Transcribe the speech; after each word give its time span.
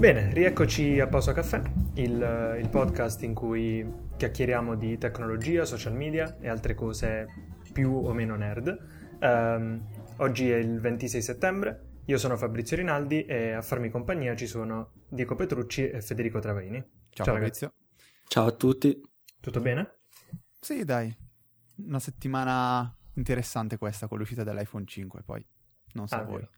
Bene, 0.00 0.32
rieccoci 0.32 0.98
a 0.98 1.06
Pausa 1.08 1.34
Caffè, 1.34 1.60
il, 1.96 2.56
il, 2.58 2.68
podcast 2.70 3.22
in 3.22 3.34
cui 3.34 3.86
chiacchieriamo 4.16 4.74
di 4.74 4.96
tecnologia, 4.96 5.66
social 5.66 5.92
media 5.92 6.38
e 6.40 6.48
altre 6.48 6.74
cose 6.74 7.26
più 7.70 7.92
o 7.92 8.10
meno 8.14 8.34
nerd. 8.34 9.18
Um, 9.20 9.86
oggi 10.16 10.50
è 10.50 10.56
il 10.56 10.80
26 10.80 11.20
settembre, 11.20 11.98
io 12.06 12.16
sono 12.16 12.38
Fabrizio 12.38 12.78
Rinaldi 12.78 13.26
e 13.26 13.52
a 13.52 13.60
farmi 13.60 13.90
compagnia 13.90 14.34
ci 14.34 14.46
sono 14.46 14.92
Diego 15.06 15.34
Petrucci 15.34 15.90
e 15.90 16.00
Federico 16.00 16.38
Travaini. 16.38 16.82
Ciao, 17.10 17.26
Ciao 17.26 17.34
Fabrizio. 17.34 17.74
Ciao 18.26 18.46
a 18.46 18.52
tutti. 18.52 18.98
Tutto 19.38 19.60
bene? 19.60 19.98
Sì, 20.58 20.82
dai. 20.82 21.14
Una 21.84 22.00
settimana 22.00 22.90
interessante 23.16 23.76
questa 23.76 24.08
con 24.08 24.16
l'uscita 24.16 24.44
dell'iPhone 24.44 24.86
5, 24.86 25.20
poi 25.24 25.46
non 25.92 26.08
so 26.08 26.14
ah, 26.14 26.22
voi. 26.22 26.38
Vero. 26.38 26.50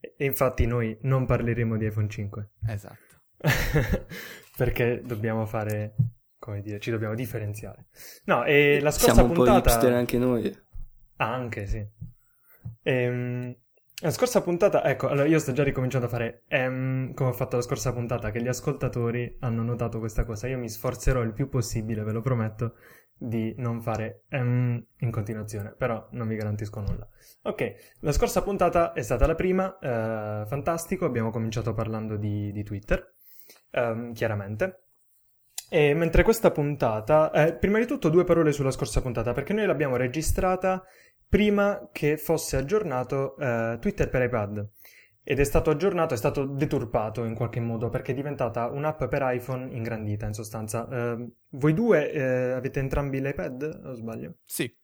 E 0.00 0.24
infatti 0.24 0.66
noi 0.66 0.96
non 1.02 1.26
parleremo 1.26 1.76
di 1.76 1.86
iPhone 1.86 2.08
5. 2.08 2.50
Esatto. 2.68 3.22
Perché 4.56 5.02
dobbiamo 5.04 5.46
fare, 5.46 5.94
come 6.38 6.60
dire, 6.60 6.78
ci 6.80 6.90
dobbiamo 6.90 7.14
differenziare. 7.14 7.86
No, 8.24 8.44
e 8.44 8.80
la 8.80 8.90
scorsa 8.90 9.14
Siamo 9.14 9.32
puntata... 9.32 9.70
Siamo 9.70 9.86
un 9.86 9.92
po' 9.92 9.98
anche 9.98 10.18
noi. 10.18 10.58
Ah, 11.16 11.34
anche, 11.34 11.66
sì. 11.66 11.86
Ehm... 12.82 13.56
La 14.00 14.12
scorsa 14.12 14.42
puntata, 14.42 14.84
ecco, 14.84 15.08
allora 15.08 15.26
io 15.26 15.40
sto 15.40 15.50
già 15.50 15.64
ricominciando 15.64 16.06
a 16.06 16.08
fare 16.08 16.44
ehm, 16.46 17.14
come 17.14 17.30
ho 17.30 17.32
fatto 17.32 17.56
la 17.56 17.62
scorsa 17.62 17.92
puntata, 17.92 18.30
che 18.30 18.40
gli 18.40 18.46
ascoltatori 18.46 19.38
hanno 19.40 19.64
notato 19.64 19.98
questa 19.98 20.24
cosa. 20.24 20.46
Io 20.46 20.56
mi 20.56 20.68
sforzerò 20.68 21.20
il 21.22 21.32
più 21.32 21.48
possibile, 21.48 22.04
ve 22.04 22.12
lo 22.12 22.20
prometto, 22.20 22.76
di 23.18 23.52
non 23.58 23.82
fare 23.82 24.22
ehm 24.28 24.86
in 25.00 25.10
continuazione, 25.10 25.74
però 25.76 26.06
non 26.12 26.28
vi 26.28 26.36
garantisco 26.36 26.80
nulla. 26.80 27.06
Ok, 27.42 27.96
la 28.00 28.12
scorsa 28.12 28.42
puntata 28.42 28.92
è 28.92 29.02
stata 29.02 29.26
la 29.26 29.34
prima, 29.34 29.76
eh, 29.78 30.46
fantastico, 30.46 31.04
abbiamo 31.04 31.30
cominciato 31.30 31.74
parlando 31.74 32.16
di, 32.16 32.52
di 32.52 32.62
Twitter, 32.62 33.14
ehm, 33.70 34.12
chiaramente. 34.12 34.82
E 35.70 35.92
mentre 35.94 36.22
questa 36.22 36.50
puntata, 36.50 37.30
eh, 37.30 37.54
prima 37.54 37.78
di 37.78 37.86
tutto 37.86 38.08
due 38.08 38.24
parole 38.24 38.52
sulla 38.52 38.70
scorsa 38.70 39.02
puntata, 39.02 39.32
perché 39.32 39.52
noi 39.52 39.66
l'abbiamo 39.66 39.96
registrata 39.96 40.82
prima 41.28 41.90
che 41.92 42.16
fosse 42.16 42.56
aggiornato 42.56 43.36
eh, 43.36 43.76
Twitter 43.80 44.08
per 44.08 44.22
iPad. 44.22 44.68
Ed 45.30 45.40
è 45.40 45.44
stato 45.44 45.68
aggiornato, 45.68 46.14
è 46.14 46.16
stato 46.16 46.46
deturpato 46.46 47.22
in 47.24 47.34
qualche 47.34 47.60
modo 47.60 47.90
perché 47.90 48.12
è 48.12 48.14
diventata 48.14 48.68
un'app 48.68 49.04
per 49.04 49.20
iPhone 49.26 49.70
ingrandita 49.76 50.24
in 50.24 50.32
sostanza. 50.32 50.84
Uh, 50.84 51.30
voi 51.50 51.74
due 51.74 52.52
uh, 52.52 52.56
avete 52.56 52.80
entrambi 52.80 53.20
l'iPad 53.20 53.82
o 53.84 53.92
sbaglio? 53.92 54.36
Sì. 54.46 54.74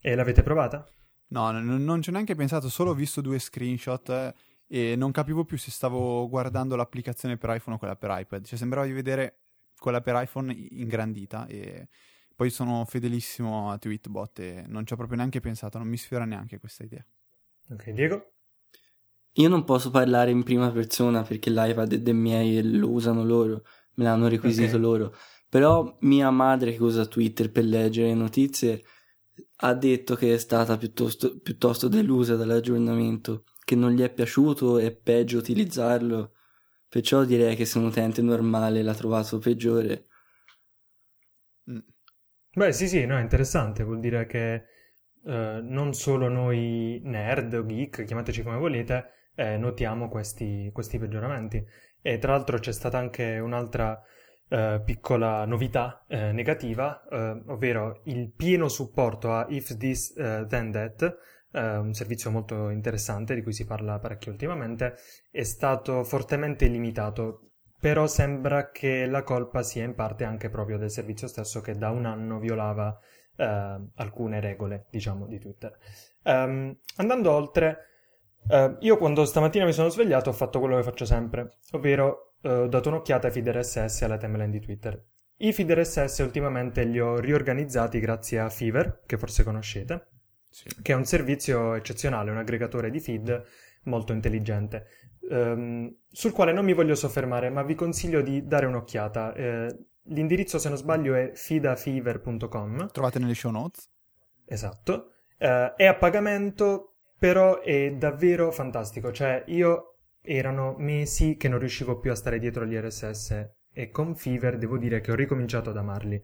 E 0.00 0.14
l'avete 0.14 0.44
provata? 0.44 0.86
No, 1.30 1.50
n- 1.50 1.82
non 1.82 2.00
ci 2.00 2.10
ho 2.10 2.12
neanche 2.12 2.36
pensato, 2.36 2.68
solo 2.68 2.90
ho 2.90 2.94
visto 2.94 3.20
due 3.20 3.40
screenshot 3.40 4.08
eh, 4.08 4.34
e 4.68 4.94
non 4.94 5.10
capivo 5.10 5.44
più 5.44 5.58
se 5.58 5.72
stavo 5.72 6.28
guardando 6.28 6.76
l'applicazione 6.76 7.36
per 7.36 7.56
iPhone 7.56 7.74
o 7.74 7.78
quella 7.80 7.96
per 7.96 8.16
iPad. 8.20 8.44
Cioè 8.44 8.56
sembrava 8.56 8.86
di 8.86 8.92
vedere 8.92 9.40
quella 9.76 10.00
per 10.00 10.14
iPhone 10.22 10.52
ingrandita 10.52 11.48
e 11.48 11.88
poi 12.36 12.50
sono 12.50 12.84
fedelissimo 12.84 13.72
a 13.72 13.78
Tweetbot 13.78 14.38
e 14.38 14.64
non 14.68 14.86
ci 14.86 14.92
ho 14.92 14.96
proprio 14.96 15.16
neanche 15.16 15.40
pensato, 15.40 15.76
non 15.76 15.88
mi 15.88 15.96
sfiora 15.96 16.24
neanche 16.24 16.60
questa 16.60 16.84
idea. 16.84 17.04
Ok, 17.70 17.90
Diego? 17.90 18.34
Io 19.34 19.48
non 19.48 19.64
posso 19.64 19.90
parlare 19.90 20.30
in 20.30 20.42
prima 20.42 20.70
persona 20.70 21.22
perché 21.22 21.50
l'iPad 21.50 21.92
è 21.94 22.00
dei 22.00 22.14
miei 22.14 22.58
e 22.58 22.62
lo 22.62 22.90
usano 22.90 23.24
loro, 23.24 23.62
me 23.94 24.04
l'hanno 24.04 24.28
requisito 24.28 24.70
okay. 24.76 24.80
loro. 24.80 25.14
Però 25.48 25.96
mia 26.00 26.30
madre 26.30 26.72
che 26.72 26.82
usa 26.82 27.06
Twitter 27.06 27.50
per 27.50 27.64
leggere 27.64 28.12
notizie 28.14 28.82
ha 29.60 29.74
detto 29.74 30.14
che 30.14 30.34
è 30.34 30.38
stata 30.38 30.76
piuttosto, 30.76 31.38
piuttosto 31.40 31.88
delusa 31.88 32.36
dall'aggiornamento, 32.36 33.44
che 33.64 33.74
non 33.74 33.92
gli 33.92 34.02
è 34.02 34.12
piaciuto 34.12 34.78
e 34.78 34.94
peggio 34.94 35.38
utilizzarlo. 35.38 36.32
Perciò 36.88 37.24
direi 37.24 37.54
che 37.54 37.64
se 37.64 37.78
un 37.78 37.84
utente 37.84 38.22
normale 38.22 38.82
l'ha 38.82 38.94
trovato 38.94 39.38
peggiore. 39.38 40.06
Mm. 41.70 41.78
Beh, 42.52 42.72
sì, 42.72 42.88
sì, 42.88 43.04
no, 43.06 43.18
è 43.18 43.20
interessante, 43.20 43.84
vuol 43.84 44.00
dire 44.00 44.26
che 44.26 44.54
eh, 45.24 45.60
non 45.62 45.92
solo 45.92 46.28
noi 46.28 47.00
nerd 47.04 47.52
o 47.54 47.66
geek, 47.66 48.04
chiamateci 48.04 48.42
come 48.42 48.56
volete, 48.56 49.27
eh, 49.38 49.56
notiamo 49.56 50.08
questi, 50.08 50.68
questi, 50.72 50.98
peggioramenti. 50.98 51.64
E 52.02 52.18
tra 52.18 52.32
l'altro 52.32 52.58
c'è 52.58 52.72
stata 52.72 52.98
anche 52.98 53.38
un'altra 53.38 54.02
eh, 54.48 54.82
piccola 54.84 55.44
novità 55.44 56.04
eh, 56.08 56.32
negativa, 56.32 57.06
eh, 57.08 57.42
ovvero 57.46 58.00
il 58.04 58.32
pieno 58.32 58.68
supporto 58.68 59.32
a 59.32 59.46
If 59.48 59.76
This 59.76 60.12
uh, 60.16 60.44
Then 60.44 60.72
That, 60.72 61.18
eh, 61.52 61.76
un 61.76 61.92
servizio 61.94 62.32
molto 62.32 62.68
interessante 62.70 63.36
di 63.36 63.42
cui 63.42 63.52
si 63.52 63.64
parla 63.64 64.00
parecchio 64.00 64.32
ultimamente, 64.32 64.96
è 65.30 65.44
stato 65.44 66.02
fortemente 66.02 66.66
limitato. 66.66 67.42
Però 67.80 68.08
sembra 68.08 68.72
che 68.72 69.06
la 69.06 69.22
colpa 69.22 69.62
sia 69.62 69.84
in 69.84 69.94
parte 69.94 70.24
anche 70.24 70.50
proprio 70.50 70.78
del 70.78 70.90
servizio 70.90 71.28
stesso 71.28 71.60
che 71.60 71.76
da 71.76 71.90
un 71.90 72.06
anno 72.06 72.40
violava 72.40 72.98
alcune 73.36 74.40
regole, 74.40 74.86
diciamo, 74.90 75.28
di 75.28 75.38
Twitter. 75.38 75.78
Um, 76.24 76.76
andando 76.96 77.30
oltre, 77.30 77.88
Uh, 78.48 78.76
io 78.80 78.96
quando 78.96 79.26
stamattina 79.26 79.66
mi 79.66 79.72
sono 79.72 79.90
svegliato 79.90 80.30
ho 80.30 80.32
fatto 80.32 80.58
quello 80.58 80.76
che 80.76 80.82
faccio 80.82 81.04
sempre, 81.04 81.58
ovvero 81.72 82.34
uh, 82.42 82.48
ho 82.48 82.66
dato 82.66 82.88
un'occhiata 82.88 83.26
ai 83.26 83.32
feed 83.32 83.48
RSS 83.48 84.02
e 84.02 84.04
alla 84.06 84.16
timeline 84.16 84.50
di 84.50 84.60
Twitter. 84.60 85.04
I 85.40 85.52
feed 85.52 85.70
RSS 85.70 86.18
ultimamente 86.18 86.82
li 86.84 86.98
ho 86.98 87.20
riorganizzati 87.20 88.00
grazie 88.00 88.40
a 88.40 88.48
Fever, 88.48 89.02
che 89.06 89.18
forse 89.18 89.44
conoscete, 89.44 90.08
sì. 90.48 90.64
che 90.82 90.92
è 90.92 90.96
un 90.96 91.04
servizio 91.04 91.74
eccezionale, 91.74 92.30
un 92.30 92.38
aggregatore 92.38 92.90
di 92.90 92.98
feed 92.98 93.44
molto 93.84 94.12
intelligente, 94.12 94.86
um, 95.30 95.94
sul 96.10 96.32
quale 96.32 96.52
non 96.52 96.64
mi 96.64 96.72
voglio 96.72 96.96
soffermare, 96.96 97.50
ma 97.50 97.62
vi 97.62 97.76
consiglio 97.76 98.20
di 98.20 98.46
dare 98.46 98.66
un'occhiata. 98.66 99.34
Uh, 99.36 99.86
l'indirizzo, 100.12 100.58
se 100.58 100.68
non 100.68 100.76
sbaglio, 100.76 101.14
è 101.14 101.30
fidafever.com. 101.34 102.88
Trovate 102.90 103.18
nelle 103.20 103.34
show 103.34 103.52
notes. 103.52 103.88
Esatto. 104.44 105.12
è 105.36 105.84
a 105.84 105.94
pagamento 105.94 106.97
però 107.18 107.60
è 107.60 107.92
davvero 107.92 108.50
fantastico, 108.52 109.10
cioè 109.12 109.42
io 109.48 109.96
erano 110.22 110.74
mesi 110.78 111.36
che 111.36 111.48
non 111.48 111.58
riuscivo 111.58 111.98
più 111.98 112.10
a 112.10 112.14
stare 112.14 112.38
dietro 112.38 112.64
agli 112.64 112.76
RSS 112.76 113.50
e 113.72 113.90
con 113.90 114.14
Fever 114.14 114.58
devo 114.58 114.76
dire 114.76 115.00
che 115.00 115.10
ho 115.10 115.14
ricominciato 115.14 115.70
ad 115.70 115.76
amarli. 115.76 116.22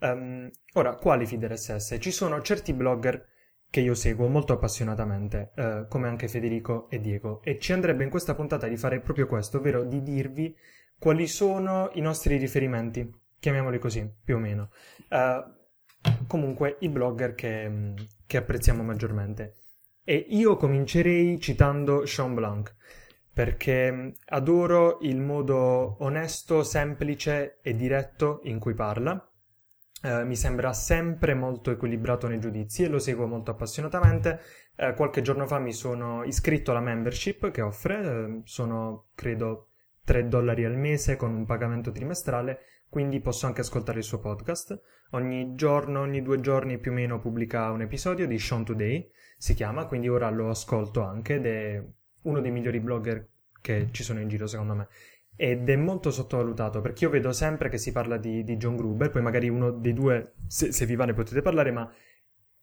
Um, 0.00 0.50
ora, 0.74 0.94
quali 0.94 1.26
feed 1.26 1.44
RSS? 1.44 1.96
Ci 1.98 2.10
sono 2.10 2.40
certi 2.40 2.72
blogger 2.72 3.26
che 3.70 3.80
io 3.80 3.94
seguo 3.94 4.28
molto 4.28 4.52
appassionatamente, 4.52 5.52
uh, 5.56 5.88
come 5.88 6.08
anche 6.08 6.28
Federico 6.28 6.88
e 6.88 7.00
Diego, 7.00 7.42
e 7.42 7.58
ci 7.58 7.72
andrebbe 7.72 8.04
in 8.04 8.10
questa 8.10 8.34
puntata 8.34 8.66
di 8.66 8.76
fare 8.76 9.00
proprio 9.00 9.26
questo, 9.26 9.58
ovvero 9.58 9.84
di 9.84 10.02
dirvi 10.02 10.56
quali 10.98 11.26
sono 11.26 11.90
i 11.94 12.00
nostri 12.00 12.36
riferimenti, 12.36 13.10
chiamiamoli 13.38 13.78
così, 13.78 14.08
più 14.24 14.36
o 14.36 14.38
meno. 14.38 14.70
Uh, 15.10 16.26
comunque, 16.26 16.76
i 16.80 16.88
blogger 16.88 17.34
che, 17.34 17.94
che 18.26 18.36
apprezziamo 18.36 18.82
maggiormente. 18.82 19.54
E 20.10 20.24
io 20.30 20.56
comincerei 20.56 21.38
citando 21.38 22.06
Sean 22.06 22.32
Blanc, 22.32 22.74
perché 23.30 24.14
adoro 24.28 25.00
il 25.02 25.20
modo 25.20 26.02
onesto, 26.02 26.62
semplice 26.62 27.58
e 27.60 27.76
diretto 27.76 28.40
in 28.44 28.58
cui 28.58 28.72
parla. 28.72 29.30
Uh, 30.02 30.24
mi 30.24 30.34
sembra 30.34 30.72
sempre 30.72 31.34
molto 31.34 31.70
equilibrato 31.70 32.26
nei 32.26 32.40
giudizi 32.40 32.84
e 32.84 32.88
lo 32.88 32.98
seguo 32.98 33.26
molto 33.26 33.50
appassionatamente. 33.50 34.40
Uh, 34.76 34.94
qualche 34.94 35.20
giorno 35.20 35.46
fa 35.46 35.58
mi 35.58 35.74
sono 35.74 36.24
iscritto 36.24 36.70
alla 36.70 36.80
membership 36.80 37.50
che 37.50 37.60
offre, 37.60 37.98
uh, 37.98 38.40
sono 38.44 39.08
credo 39.14 39.72
3 40.04 40.26
dollari 40.26 40.64
al 40.64 40.78
mese 40.78 41.16
con 41.16 41.34
un 41.34 41.44
pagamento 41.44 41.90
trimestrale, 41.90 42.60
quindi 42.88 43.20
posso 43.20 43.44
anche 43.44 43.60
ascoltare 43.60 43.98
il 43.98 44.04
suo 44.04 44.20
podcast. 44.20 44.80
Ogni 45.10 45.54
giorno, 45.54 46.00
ogni 46.00 46.22
due 46.22 46.40
giorni 46.40 46.78
più 46.78 46.92
o 46.92 46.94
meno 46.94 47.20
pubblica 47.20 47.70
un 47.72 47.82
episodio 47.82 48.26
di 48.26 48.38
Sean 48.38 48.64
Today 48.64 49.06
si 49.38 49.54
chiama, 49.54 49.86
quindi 49.86 50.08
ora 50.08 50.28
lo 50.30 50.50
ascolto 50.50 51.00
anche 51.00 51.36
ed 51.36 51.46
è 51.46 51.82
uno 52.22 52.40
dei 52.40 52.50
migliori 52.50 52.80
blogger 52.80 53.28
che 53.60 53.88
ci 53.92 54.02
sono 54.02 54.20
in 54.20 54.28
giro 54.28 54.48
secondo 54.48 54.74
me. 54.74 54.88
Ed 55.36 55.68
è 55.68 55.76
molto 55.76 56.10
sottovalutato 56.10 56.80
perché 56.80 57.04
io 57.04 57.10
vedo 57.10 57.32
sempre 57.32 57.68
che 57.68 57.78
si 57.78 57.92
parla 57.92 58.16
di, 58.16 58.42
di 58.42 58.56
John 58.56 58.74
Gruber, 58.74 59.10
poi 59.10 59.22
magari 59.22 59.48
uno 59.48 59.70
dei 59.70 59.92
due, 59.92 60.34
se, 60.48 60.72
se 60.72 60.84
vi 60.84 60.96
va 60.96 61.04
ne 61.04 61.14
potete 61.14 61.40
parlare, 61.40 61.70
ma 61.70 61.88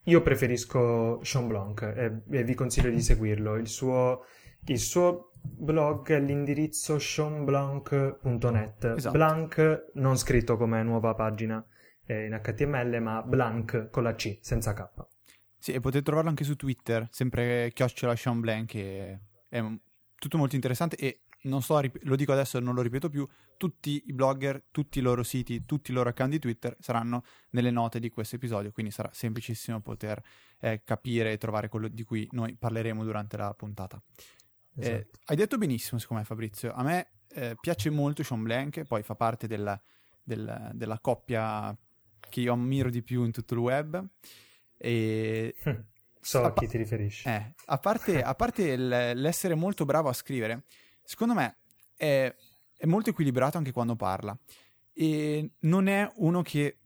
io 0.04 0.22
preferisco 0.22 1.24
Sean 1.24 1.48
Blanc 1.48 1.82
e, 1.82 2.24
e 2.30 2.44
vi 2.44 2.54
consiglio 2.54 2.90
di 2.90 3.02
seguirlo. 3.02 3.56
Il 3.56 3.70
suo, 3.70 4.26
il 4.66 4.80
suo 4.80 5.32
blog 5.42 6.10
è 6.10 6.20
l'indirizzo 6.20 7.00
seanblanc.net. 7.00 8.94
Esatto. 8.98 9.12
Blanc 9.12 9.92
non 9.94 10.18
scritto 10.18 10.58
come 10.58 10.84
nuova 10.84 11.16
pagina 11.16 11.66
eh, 12.06 12.26
in 12.26 12.38
HTML, 12.44 13.02
ma 13.02 13.22
Blanc 13.22 13.90
con 13.90 14.04
la 14.04 14.14
C, 14.16 14.40
senza 14.42 14.74
K. 14.74 15.14
Sì, 15.66 15.72
e 15.72 15.80
potete 15.80 16.04
trovarlo 16.04 16.30
anche 16.30 16.44
su 16.44 16.56
Twitter, 16.56 17.08
sempre 17.10 17.72
chiocciola 17.74 18.16
Sean 18.16 18.40
Blank, 18.40 18.68
che 18.68 19.20
è 19.50 19.64
tutto 20.16 20.38
molto 20.38 20.54
interessante 20.54 20.96
e 20.96 21.22
non 21.46 21.64
so, 21.64 21.82
lo 22.02 22.16
dico 22.16 22.34
adesso 22.34 22.60
e 22.60 22.62
non 22.62 22.76
lo 22.76 22.84
ripeto 22.84 23.10
più, 23.10 23.28
tutti 23.58 24.04
i 24.06 24.14
blogger, 24.14 24.66
tutti 24.70 25.00
i 25.00 25.02
loro 25.02 25.24
siti, 25.24 25.66
tutti 25.66 25.90
i 25.90 25.96
loro 25.96 26.10
account 26.10 26.34
di 26.34 26.38
Twitter 26.38 26.78
saranno 26.80 27.24
nelle 27.50 27.72
note 27.72 28.00
di 28.00 28.12
questo 28.12 28.36
episodio, 28.36 28.72
quindi 28.72 28.92
sarà 28.92 29.10
semplicissimo 29.12 29.82
poter 29.82 30.22
eh, 30.60 30.84
capire 30.84 31.32
e 31.32 31.40
trovare 31.40 31.68
quello 31.68 31.88
di 31.88 32.04
cui 32.04 32.30
noi 32.34 32.56
parleremo 32.56 33.04
durante 33.04 33.36
la 33.36 33.52
puntata. 33.56 34.00
Eh, 34.76 34.82
esatto. 34.82 34.96
Eh, 34.98 35.08
hai 35.26 35.36
detto 35.36 35.58
benissimo, 35.58 36.00
secondo 36.00 36.22
me 36.22 36.28
Fabrizio, 36.28 36.74
a 36.74 36.84
me 36.84 37.08
eh, 37.30 37.58
piace 37.60 37.90
molto 37.90 38.22
Sean 38.22 38.44
Blank, 38.44 38.84
poi 38.84 39.02
fa 39.02 39.16
parte 39.16 39.48
della, 39.48 39.82
della, 40.22 40.70
della 40.76 41.00
coppia 41.00 41.76
che 42.30 42.42
io 42.42 42.54
ammiro 42.54 42.92
di 42.92 43.02
più 43.02 43.24
in 43.24 43.32
tutto 43.32 43.56
il 43.56 43.60
web. 43.62 44.08
E... 44.78 45.56
So 46.26 46.44
a, 46.44 46.54
chi 46.54 46.66
ti 46.66 46.78
riferisci. 46.78 47.28
Eh, 47.28 47.54
a 47.66 47.78
parte, 47.78 48.24
a 48.24 48.34
parte 48.34 48.76
l'essere 48.76 49.54
molto 49.54 49.86
bravo 49.86 50.10
a 50.10 50.14
scrivere, 50.14 50.64
secondo 51.04 51.36
me 51.36 51.58
è, 51.96 52.34
è, 52.76 52.86
molto 52.88 53.12
equilibrato 53.12 53.60
anche 53.60 53.72
quando 53.72 53.96
parla. 53.96 54.36
E 54.92 55.52
non 55.60 55.86
è 55.86 56.12
uno 56.16 56.42
che, 56.42 56.80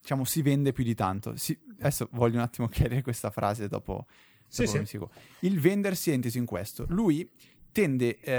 diciamo, 0.00 0.24
si 0.24 0.40
vende 0.40 0.72
più 0.72 0.82
di 0.82 0.94
tanto. 0.94 1.36
Si, 1.36 1.58
adesso 1.78 2.08
voglio 2.12 2.36
un 2.36 2.42
attimo 2.42 2.68
chiarire 2.72 3.02
questa 3.02 3.28
frase 3.28 3.68
dopo. 3.68 4.06
Sì, 4.48 4.64
dopo 4.64 4.84
sì. 4.86 4.98
Il 5.40 5.60
vendersi 5.60 6.10
è 6.10 6.14
inteso 6.14 6.38
in 6.38 6.46
questo. 6.46 6.86
Lui 6.88 7.30
tende 7.72 8.18
eh, 8.20 8.32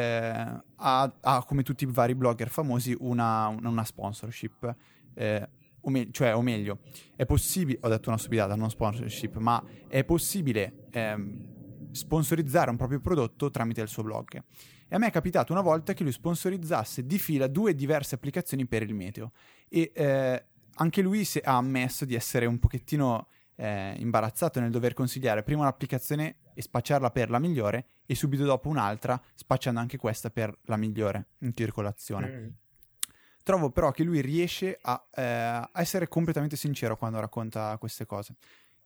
a, 0.75 1.13
a, 1.21 1.43
come 1.43 1.61
tutti 1.61 1.83
i 1.83 1.87
vari 1.87 2.15
blogger 2.15 2.49
famosi, 2.49 2.95
una, 2.99 3.47
una 3.49 3.83
sponsorship. 3.83 4.75
Eh, 5.13 5.49
o, 5.87 5.89
me- 5.89 6.09
cioè, 6.11 6.35
o 6.35 6.41
meglio, 6.41 6.79
è 7.15 7.25
possibile, 7.25 7.79
ho 7.81 7.87
detto 7.87 8.09
una 8.09 8.17
stupidata, 8.17 8.55
non 8.55 8.69
sponsorship, 8.69 9.37
ma 9.37 9.63
è 9.87 10.03
possibile 10.03 10.87
ehm, 10.91 11.91
sponsorizzare 11.91 12.69
un 12.69 12.75
proprio 12.75 12.99
prodotto 12.99 13.49
tramite 13.49 13.81
il 13.81 13.87
suo 13.87 14.03
blog. 14.03 14.43
E 14.89 14.95
a 14.95 14.99
me 14.99 15.07
è 15.07 15.11
capitato 15.11 15.53
una 15.53 15.61
volta 15.61 15.93
che 15.93 16.03
lui 16.03 16.11
sponsorizzasse 16.11 17.05
di 17.05 17.17
fila 17.17 17.47
due 17.47 17.73
diverse 17.73 18.15
applicazioni 18.15 18.65
per 18.67 18.83
il 18.83 18.93
meteo. 18.93 19.31
E 19.69 19.91
eh, 19.95 20.45
anche 20.75 21.01
lui 21.01 21.23
si- 21.23 21.41
ha 21.43 21.55
ammesso 21.55 22.05
di 22.05 22.15
essere 22.15 22.45
un 22.45 22.59
pochettino 22.59 23.27
eh, 23.55 23.95
imbarazzato 23.97 24.59
nel 24.59 24.69
dover 24.69 24.93
consigliare 24.93 25.41
prima 25.41 25.61
un'applicazione 25.61 26.35
e 26.53 26.61
spacciarla 26.61 27.11
per 27.11 27.29
la 27.29 27.39
migliore 27.39 27.87
e 28.05 28.13
subito 28.13 28.43
dopo 28.43 28.69
un'altra 28.69 29.19
spacciando 29.35 29.79
anche 29.79 29.97
questa 29.97 30.29
per 30.29 30.55
la 30.63 30.77
migliore 30.77 31.29
in 31.39 31.53
circolazione. 31.53 32.27
Mm. 32.27 32.47
Trovo 33.47 33.69
però 33.69 33.91
che 33.91 34.03
lui 34.03 34.19
riesce 34.19 34.77
a, 34.81 35.07
eh, 35.09 35.69
essere 35.79 36.09
completamente 36.09 36.57
sincero 36.57 36.97
quando 36.97 37.17
racconta 37.17 37.77
queste 37.77 38.05
cose 38.05 38.35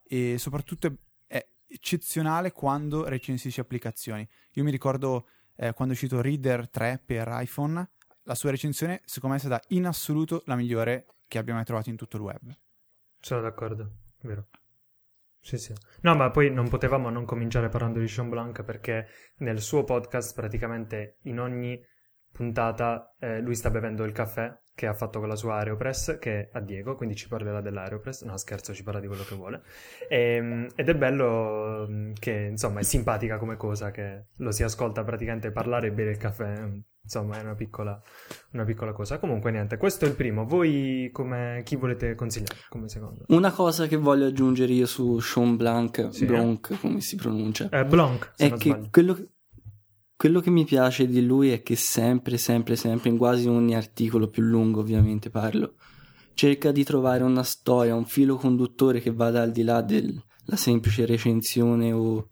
e 0.04 0.38
soprattutto 0.38 0.86
è, 0.86 0.94
è 1.26 1.48
eccezionale 1.66 2.52
quando 2.52 3.08
recensisce 3.08 3.60
applicazioni. 3.60 4.28
Io 4.52 4.64
mi 4.64 4.70
ricordo 4.70 5.30
eh, 5.56 5.74
quando 5.74 5.96
è 5.96 5.98
uscito 5.98 6.22
Reader 6.22 6.70
3 6.70 7.02
per 7.04 7.28
iPhone, 7.32 7.90
la 8.22 8.36
sua 8.36 8.52
recensione 8.52 9.02
secondo 9.04 9.36
me 9.36 9.42
è 9.42 9.44
stata 9.44 9.66
in 9.70 9.88
assoluto 9.88 10.44
la 10.46 10.56
migliore 10.56 11.08
che 11.28 11.40
abbia 11.40 11.56
mai 11.56 11.66
trovato 11.66 11.90
in 11.90 11.96
tutto 11.96 12.18
il 12.18 12.22
web. 12.22 12.56
Sono 13.20 13.42
d'accordo, 13.42 13.92
vero. 14.22 14.46
Sì, 15.40 15.58
sì. 15.58 15.74
No, 16.02 16.16
ma 16.16 16.30
poi 16.30 16.52
non 16.52 16.70
potevamo 16.70 17.10
non 17.10 17.26
cominciare 17.26 17.70
parlando 17.70 17.98
di 17.98 18.08
Sean 18.08 18.30
Blanc 18.30 18.62
perché 18.62 19.08
nel 19.38 19.60
suo 19.60 19.84
podcast 19.84 20.36
praticamente 20.36 21.18
in 21.24 21.40
ogni 21.40 21.84
puntata 22.32 23.16
eh, 23.20 23.40
lui 23.40 23.56
sta 23.56 23.70
bevendo 23.70 24.04
il 24.04 24.12
caffè 24.12 24.58
che 24.74 24.88
ha 24.88 24.94
fatto 24.94 25.20
con 25.20 25.28
la 25.28 25.36
sua 25.36 25.58
Aeropress 25.58 26.18
che 26.18 26.40
è 26.40 26.50
a 26.54 26.60
Diego, 26.60 26.96
quindi 26.96 27.16
ci 27.16 27.28
parlerà 27.28 27.62
dell'Aeropress, 27.62 28.24
no 28.24 28.36
scherzo, 28.38 28.74
ci 28.74 28.84
parla 28.84 29.00
di 29.00 29.08
quello 29.08 29.24
che 29.24 29.36
vuole. 29.36 29.62
E, 30.10 30.36
ehm, 30.36 30.68
ed 30.76 30.90
è 30.90 30.96
bello 30.96 31.86
mm, 31.88 32.14
che 32.20 32.48
insomma 32.50 32.80
è 32.80 32.84
simpatica 32.84 33.38
come 33.38 33.58
cosa 33.58 33.92
che 33.92 34.28
lo 34.38 34.52
si 34.52 34.64
ascolta 34.64 35.04
praticamente 35.04 35.52
parlare 35.52 35.88
e 35.88 35.92
bere 35.92 36.12
il 36.12 36.18
caffè, 36.18 36.68
insomma 37.04 37.38
è 37.38 37.44
una 37.44 37.54
piccola, 37.54 38.02
una 38.54 38.64
piccola 38.64 38.94
cosa. 38.94 39.20
Comunque 39.20 39.52
niente, 39.52 39.78
questo 39.78 40.06
è 40.06 40.08
il 40.08 40.16
primo, 40.16 40.46
voi 40.46 41.10
come, 41.12 41.62
chi 41.64 41.76
volete 41.76 42.16
consigliare 42.16 42.62
come 42.70 42.88
secondo? 42.88 43.26
Una 43.28 43.52
cosa 43.52 43.86
che 43.88 43.98
voglio 43.98 44.28
aggiungere 44.28 44.72
io 44.72 44.88
su 44.88 45.20
Sean 45.20 45.58
Blanc, 45.58 46.08
sì, 46.12 46.26
Blanc 46.26 46.80
come 46.80 47.02
si 47.02 47.18
pronuncia? 47.18 47.70
Eh, 47.70 47.86
Blanc, 47.86 48.32
è 48.36 48.50
che 48.54 48.70
sbaglio. 48.70 48.88
quello 48.90 49.14
che 49.14 49.28
quello 50.22 50.40
che 50.40 50.52
mi 50.52 50.66
piace 50.66 51.08
di 51.08 51.26
lui 51.26 51.50
è 51.50 51.64
che 51.64 51.76
sempre, 51.76 52.38
sempre, 52.38 52.76
sempre, 52.76 53.10
in 53.10 53.18
quasi 53.18 53.48
ogni 53.48 53.74
articolo 53.74 54.28
più 54.28 54.44
lungo 54.44 54.82
ovviamente 54.82 55.32
parlo, 55.32 55.74
cerca 56.36 56.72
di 56.72 56.84
trovare 56.84 57.24
una 57.24 57.42
storia, 57.42 57.96
un 57.96 58.06
filo 58.06 58.36
conduttore 58.36 59.02
che 59.02 59.12
vada 59.12 59.42
al 59.42 59.52
di 59.52 59.64
là 59.64 59.82
della 59.82 60.22
semplice 60.54 61.08
recensione 61.08 61.92
o 61.92 62.30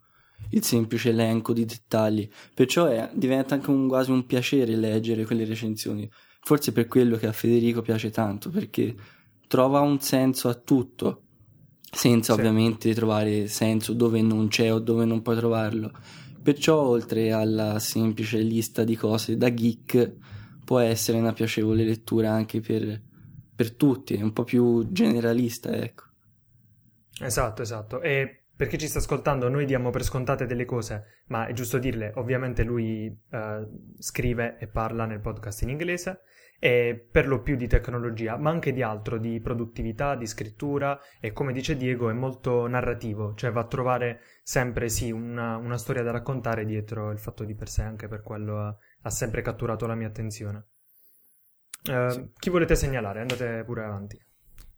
il 0.52 0.64
semplice 0.64 1.10
elenco 1.10 1.52
di 1.52 1.66
dettagli. 1.66 2.30
Perciò 2.54 2.86
è, 2.86 3.10
diventa 3.16 3.56
anche 3.56 3.72
un, 3.72 3.88
quasi 3.88 4.12
un 4.12 4.24
piacere 4.28 4.76
leggere 4.76 5.26
quelle 5.26 5.46
recensioni. 5.46 6.08
Forse 6.42 6.72
per 6.72 6.88
quello 6.88 7.18
che 7.18 7.26
a 7.26 7.32
Federico 7.32 7.82
piace 7.82 8.12
tanto, 8.12 8.52
perché 8.52 8.96
trova 9.48 9.80
un 9.80 10.00
senso 10.00 10.48
a 10.48 10.54
tutto, 10.54 11.24
senza 11.92 12.34
sì. 12.34 12.40
ovviamente 12.40 12.94
trovare 12.94 13.48
senso 13.48 13.94
dove 13.94 14.22
non 14.22 14.48
c'è 14.48 14.72
o 14.72 14.78
dove 14.78 15.06
non 15.06 15.24
puoi 15.24 15.38
trovarlo 15.38 15.92
Perciò, 16.42 16.82
oltre 16.82 17.32
alla 17.32 17.80
semplice 17.80 18.40
lista 18.40 18.84
di 18.84 18.96
cose 18.96 19.38
da 19.38 19.54
geek, 19.54 20.16
può 20.64 20.80
essere 20.80 21.18
una 21.18 21.34
piacevole 21.34 21.84
lettura 21.84 22.32
anche 22.32 22.60
per, 22.62 23.02
per 23.56 23.74
tutti, 23.74 24.16
è 24.16 24.22
un 24.22 24.34
po' 24.34 24.44
più 24.44 24.92
generalista, 24.92 25.72
ecco. 25.72 26.04
Esatto, 27.22 27.62
esatto. 27.62 28.02
E 28.02 28.39
perché 28.60 28.78
ci 28.78 28.90
sta 28.90 29.00
ascoltando, 29.00 29.48
noi 29.48 29.64
diamo 29.64 29.90
per 29.90 30.04
scontate 30.04 30.46
delle 30.46 30.66
cose, 30.66 31.24
ma 31.28 31.46
è 31.46 31.54
giusto 31.54 31.78
dirle, 31.78 32.12
ovviamente 32.16 32.64
lui 32.64 33.08
uh, 33.08 33.96
scrive 33.98 34.58
e 34.60 34.68
parla 34.68 35.06
nel 35.06 35.22
podcast 35.22 35.62
in 35.62 35.70
inglese, 35.70 36.24
e 36.60 37.08
per 37.10 37.26
lo 37.26 37.42
più 37.42 37.56
di 37.56 37.68
tecnologia, 37.68 38.36
ma 38.36 38.50
anche 38.50 38.74
di 38.74 38.82
altro, 38.82 39.18
di 39.18 39.40
produttività, 39.40 40.16
di 40.16 40.28
scrittura 40.28 41.00
e 41.22 41.32
come 41.32 41.54
dice 41.54 41.78
Diego 41.78 42.10
è 42.10 42.14
molto 42.14 42.68
narrativo, 42.68 43.34
cioè 43.34 43.50
va 43.50 43.62
a 43.62 43.68
trovare 43.68 44.20
sempre 44.44 44.90
sì 44.90 45.10
una, 45.10 45.56
una 45.56 45.78
storia 45.78 46.04
da 46.04 46.12
raccontare 46.12 46.66
dietro 46.66 47.12
il 47.12 47.18
fatto 47.18 47.46
di 47.46 47.56
per 47.56 47.70
sé, 47.70 47.84
anche 47.84 48.10
per 48.10 48.22
quello 48.22 48.60
ha, 48.60 48.78
ha 49.04 49.10
sempre 49.10 49.42
catturato 49.42 49.88
la 49.88 49.96
mia 49.96 50.08
attenzione. 50.08 50.66
Uh, 51.86 52.10
sì. 52.10 52.30
Chi 52.38 52.50
volete 52.50 52.76
segnalare? 52.76 53.22
Andate 53.22 53.64
pure 53.64 53.86
avanti. 53.86 54.22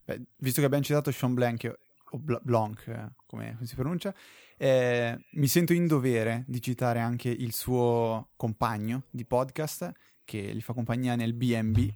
Beh, 0.05 0.21
visto 0.37 0.59
che 0.59 0.67
abbiamo 0.67 0.83
citato 0.83 1.09
Sean 1.11 1.33
Blank, 1.33 1.89
o 2.11 2.19
Blanc, 2.41 2.87
eh, 2.87 3.11
come 3.25 3.57
si 3.63 3.75
pronuncia, 3.75 4.13
eh, 4.57 5.25
mi 5.31 5.47
sento 5.47 5.73
in 5.73 5.87
dovere 5.87 6.43
di 6.47 6.61
citare 6.61 6.99
anche 6.99 7.29
il 7.29 7.53
suo 7.53 8.29
compagno 8.35 9.03
di 9.09 9.25
podcast 9.25 9.91
che 10.23 10.53
gli 10.53 10.61
fa 10.61 10.73
compagnia 10.73 11.15
nel 11.15 11.33
BNB, 11.33 11.89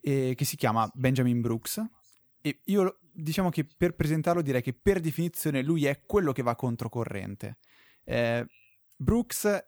e 0.00 0.34
che 0.36 0.44
si 0.44 0.56
chiama 0.56 0.90
Benjamin 0.94 1.40
Brooks. 1.40 1.84
E 2.40 2.60
io 2.64 2.98
diciamo 3.12 3.50
che 3.50 3.64
per 3.64 3.94
presentarlo 3.94 4.42
direi 4.42 4.62
che 4.62 4.72
per 4.72 5.00
definizione 5.00 5.62
lui 5.62 5.84
è 5.84 6.02
quello 6.06 6.32
che 6.32 6.42
va 6.42 6.56
controcorrente. 6.56 7.58
Eh, 8.04 8.46
Brooks 8.96 9.64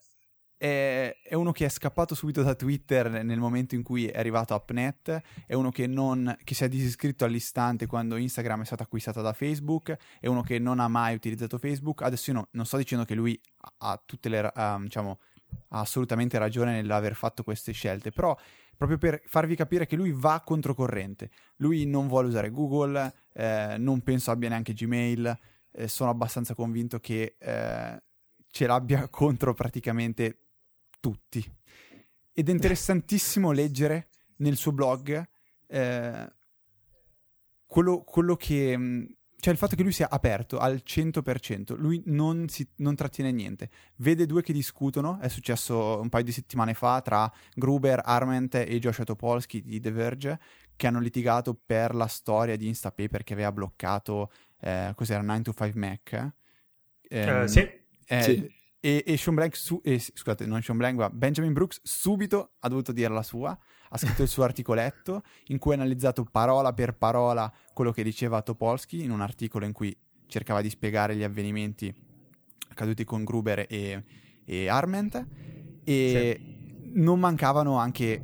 è, 0.62 1.16
è, 1.25 1.35
uno 1.35 1.50
che 1.50 1.64
è 1.64 1.69
scappato 1.69 2.14
subito 2.14 2.45
da 2.45 2.54
Twitter 2.54 3.25
nel 3.25 3.40
momento 3.40 3.75
in 3.75 3.83
cui 3.83 4.07
è 4.07 4.16
arrivato 4.16 4.54
a 4.54 4.59
Upnet, 4.59 5.21
è 5.45 5.54
uno 5.54 5.71
che, 5.73 5.88
non, 5.88 6.37
che 6.45 6.54
si 6.54 6.62
è 6.62 6.69
disiscritto 6.69 7.25
all'istante 7.25 7.87
quando 7.87 8.14
Instagram 8.14 8.62
è 8.62 8.64
stato 8.64 8.85
acquistato 8.85 9.21
da 9.23 9.33
Facebook, 9.33 9.97
è 10.21 10.28
uno 10.28 10.42
che 10.42 10.61
non 10.61 10.78
ha 10.78 10.87
mai 10.87 11.16
utilizzato 11.16 11.59
Facebook. 11.59 12.02
Adesso 12.02 12.31
io 12.31 12.37
no, 12.37 12.49
non 12.52 12.64
sto 12.64 12.76
dicendo 12.76 13.04
che 13.04 13.16
lui 13.16 13.38
ha 13.78 14.00
tutte 14.07 14.28
le... 14.28 14.52
Uh, 14.54 14.83
diciamo, 14.83 15.19
ha 15.71 15.81
assolutamente 15.81 16.38
ragione 16.38 16.71
nell'aver 16.71 17.16
fatto 17.16 17.42
queste 17.42 17.73
scelte, 17.73 18.12
però 18.12 18.38
proprio 18.76 18.99
per 18.99 19.21
farvi 19.26 19.57
capire 19.57 19.85
che 19.87 19.97
lui 19.97 20.12
va 20.12 20.42
controcorrente. 20.45 21.31
Lui 21.57 21.87
non 21.87 22.07
vuole 22.07 22.28
usare 22.28 22.50
Google, 22.50 23.12
eh, 23.33 23.75
non 23.78 24.00
penso 24.02 24.31
abbia 24.31 24.49
neanche 24.49 24.75
Gmail, 24.75 25.38
eh, 25.73 25.88
sono 25.88 26.11
abbastanza 26.11 26.54
convinto 26.54 27.00
che 27.00 27.35
eh, 27.37 28.02
ce 28.49 28.66
l'abbia 28.66 29.09
contro 29.11 29.54
praticamente 29.54 30.41
tutti. 31.02 31.44
Ed 32.32 32.49
è 32.49 32.52
interessantissimo 32.52 33.50
leggere 33.52 34.09
nel 34.37 34.56
suo 34.56 34.73
blog 34.73 35.28
eh, 35.66 36.32
quello, 37.66 38.02
quello 38.02 38.37
che 38.37 38.76
mm, 38.76 39.04
cioè 39.42 39.52
il 39.52 39.59
fatto 39.59 39.75
che 39.75 39.82
lui 39.82 39.90
sia 39.90 40.09
aperto 40.09 40.59
al 40.59 40.82
100%, 40.87 41.76
lui 41.76 42.00
non, 42.06 42.49
si, 42.49 42.64
non 42.76 42.94
trattiene 42.94 43.32
niente, 43.32 43.71
vede 43.97 44.25
due 44.25 44.40
che 44.40 44.52
discutono, 44.52 45.18
è 45.18 45.26
successo 45.26 45.99
un 46.00 46.09
paio 46.09 46.23
di 46.23 46.30
settimane 46.30 46.75
fa 46.75 47.00
tra 47.00 47.28
Gruber, 47.52 48.02
Arment 48.04 48.54
e 48.54 48.78
Joshua 48.78 49.02
Topolsky 49.02 49.61
di 49.62 49.80
The 49.80 49.90
Verge, 49.90 50.38
che 50.76 50.87
hanno 50.87 51.00
litigato 51.00 51.54
per 51.54 51.92
la 51.97 52.06
storia 52.06 52.56
di 52.56 52.68
Instapaper 52.68 53.25
che 53.25 53.32
aveva 53.32 53.50
bloccato, 53.50 54.30
eh, 54.61 54.92
cos'era, 54.94 55.23
9 55.23 55.42
to 55.42 55.52
5 55.52 55.73
Mac. 55.75 56.32
Eh, 57.00 57.42
uh, 57.42 57.47
sì. 57.49 57.68
Eh, 58.06 58.23
sì. 58.23 58.54
E, 58.85 59.05
e 59.07 59.17
Sean 59.17 59.37
Blank, 59.37 59.55
su, 59.55 59.81
eh, 59.85 60.01
scusate, 60.01 60.45
non 60.45 60.61
Sean 60.61 60.77
Blank, 60.77 60.99
ma 60.99 61.09
Benjamin 61.09 61.53
Brooks 61.53 61.79
subito 61.85 62.55
ha 62.59 62.69
dovuto 62.69 62.91
dire 62.91 63.12
la 63.12 63.23
sua, 63.23 63.57
ha 63.89 63.97
scritto 63.97 64.23
il 64.23 64.29
suo 64.29 64.43
articoletto 64.45 65.23
in 65.47 65.59
cui 65.59 65.71
ha 65.71 65.77
analizzato 65.77 66.25
parola 66.25 66.73
per 66.73 66.97
parola 66.97 67.53
quello 67.73 67.93
che 67.93 68.03
diceva 68.03 68.43
Topolsky 68.43 69.05
in 69.05 69.12
un 69.12 69.21
articolo 69.21 69.67
in 69.67 69.73
cui 69.73 69.97
cercava 70.27 70.61
di 70.61 70.69
spiegare 70.69 71.15
gli 71.15 71.23
avvenimenti 71.23 71.95
accaduti 72.71 73.05
con 73.05 73.23
Gruber 73.23 73.67
e, 73.69 74.03
e 74.45 74.69
Arment 74.69 75.27
e 75.85 76.41
sì. 76.41 76.91
non 76.95 77.21
mancavano 77.21 77.77
anche 77.77 78.21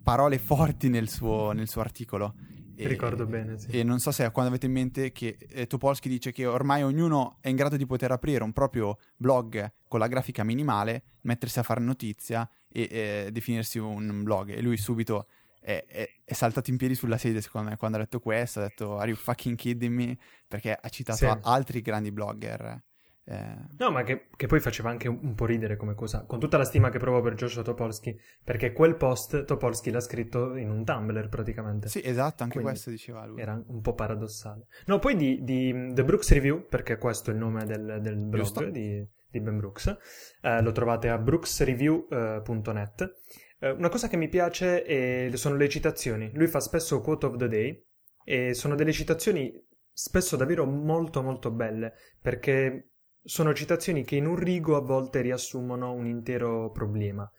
parole 0.00 0.38
forti 0.38 0.90
nel 0.90 1.08
suo, 1.08 1.50
nel 1.50 1.66
suo 1.66 1.80
articolo 1.80 2.34
E, 2.74 2.88
Ricordo 2.88 3.26
bene, 3.26 3.58
sì. 3.58 3.70
E 3.70 3.82
non 3.82 3.98
so 3.98 4.10
se 4.10 4.30
quando 4.30 4.50
avete 4.50 4.66
in 4.66 4.72
mente 4.72 5.12
che 5.12 5.36
eh, 5.50 5.66
Topolsky 5.66 6.08
dice 6.08 6.32
che 6.32 6.46
ormai 6.46 6.82
ognuno 6.82 7.38
è 7.40 7.48
in 7.48 7.56
grado 7.56 7.76
di 7.76 7.86
poter 7.86 8.10
aprire 8.10 8.42
un 8.42 8.52
proprio 8.52 8.98
blog 9.16 9.72
con 9.88 10.00
la 10.00 10.06
grafica 10.06 10.42
minimale, 10.44 11.02
mettersi 11.22 11.58
a 11.58 11.62
fare 11.62 11.80
notizia 11.80 12.48
e 12.68 12.88
eh, 12.90 13.28
definirsi 13.30 13.78
un 13.78 14.22
blog. 14.22 14.50
E 14.50 14.62
lui 14.62 14.76
subito 14.76 15.26
è, 15.60 15.84
è, 15.86 16.08
è, 16.24 16.32
saltato 16.32 16.70
in 16.70 16.76
piedi 16.76 16.94
sulla 16.94 17.18
sedia, 17.18 17.40
secondo 17.40 17.70
me, 17.70 17.76
quando 17.76 17.98
ha 17.98 18.00
detto 18.00 18.18
questo, 18.18 18.60
ha 18.60 18.62
detto 18.64 18.98
Are 18.98 19.08
you 19.08 19.16
fucking 19.16 19.56
kidding 19.56 19.94
me? 19.94 20.18
Perché 20.48 20.76
ha 20.78 20.88
citato 20.88 21.18
sì. 21.18 21.38
altri 21.42 21.80
grandi 21.80 22.10
blogger. 22.10 22.82
Eh... 23.24 23.56
No, 23.78 23.90
ma 23.90 24.02
che, 24.02 24.26
che, 24.34 24.46
poi 24.46 24.58
faceva 24.58 24.90
anche 24.90 25.06
un, 25.08 25.34
po' 25.34 25.46
ridere 25.46 25.76
come 25.76 25.94
cosa, 25.94 26.24
con 26.26 26.40
tutta 26.40 26.56
la 26.56 26.64
stima 26.64 26.90
che 26.90 26.98
provo 26.98 27.20
per 27.20 27.34
Joshua 27.34 27.62
Topolsky, 27.62 28.18
perché 28.42 28.72
quel 28.72 28.96
post 28.96 29.44
Topolsky 29.44 29.90
l'ha 29.90 30.00
scritto 30.00 30.56
in 30.56 30.70
un 30.70 30.84
Tumblr 30.84 31.28
praticamente. 31.28 31.88
Sì, 31.88 32.00
esatto, 32.04 32.42
anche 32.42 32.56
Quindi 32.56 32.72
questo 32.72 32.90
diceva 32.90 33.24
lui. 33.24 33.40
Era 33.40 33.62
un 33.64 33.80
po' 33.80 33.94
paradossale. 33.94 34.66
No, 34.86 34.98
poi 34.98 35.14
di, 35.14 35.42
di 35.42 35.90
The 35.92 36.04
Brooks 36.04 36.32
Review, 36.32 36.66
perché 36.66 36.98
questo 36.98 37.30
è 37.30 37.34
il 37.34 37.38
nome 37.38 37.64
del, 37.64 37.98
del 38.00 38.16
blog 38.16 38.68
di, 38.70 39.06
di, 39.30 39.40
Ben 39.40 39.56
Brooks, 39.56 39.96
eh, 40.40 40.60
lo 40.60 40.72
trovate 40.72 41.08
a 41.08 41.16
brooksreview.net. 41.18 43.14
Eh, 43.60 43.70
una 43.70 43.88
cosa 43.88 44.08
che 44.08 44.16
mi 44.16 44.28
piace 44.28 45.30
sono 45.36 45.54
le 45.54 45.68
citazioni. 45.68 46.30
Lui 46.34 46.48
fa 46.48 46.58
spesso 46.58 47.00
quote 47.00 47.26
of 47.26 47.36
the 47.36 47.46
day 47.48 47.86
e 48.24 48.54
sono 48.54 48.74
delle 48.74 48.92
citazioni 48.92 49.52
spesso 49.92 50.36
davvero 50.36 50.64
molto 50.64 51.22
molto 51.22 51.50
belle, 51.50 51.92
perché 52.20 52.91
sono 53.24 53.54
citazioni 53.54 54.04
che 54.04 54.16
in 54.16 54.26
un 54.26 54.36
rigo 54.36 54.76
a 54.76 54.80
volte 54.80 55.20
riassumono 55.20 55.92
un 55.92 56.06
intero 56.06 56.70
problema. 56.70 57.30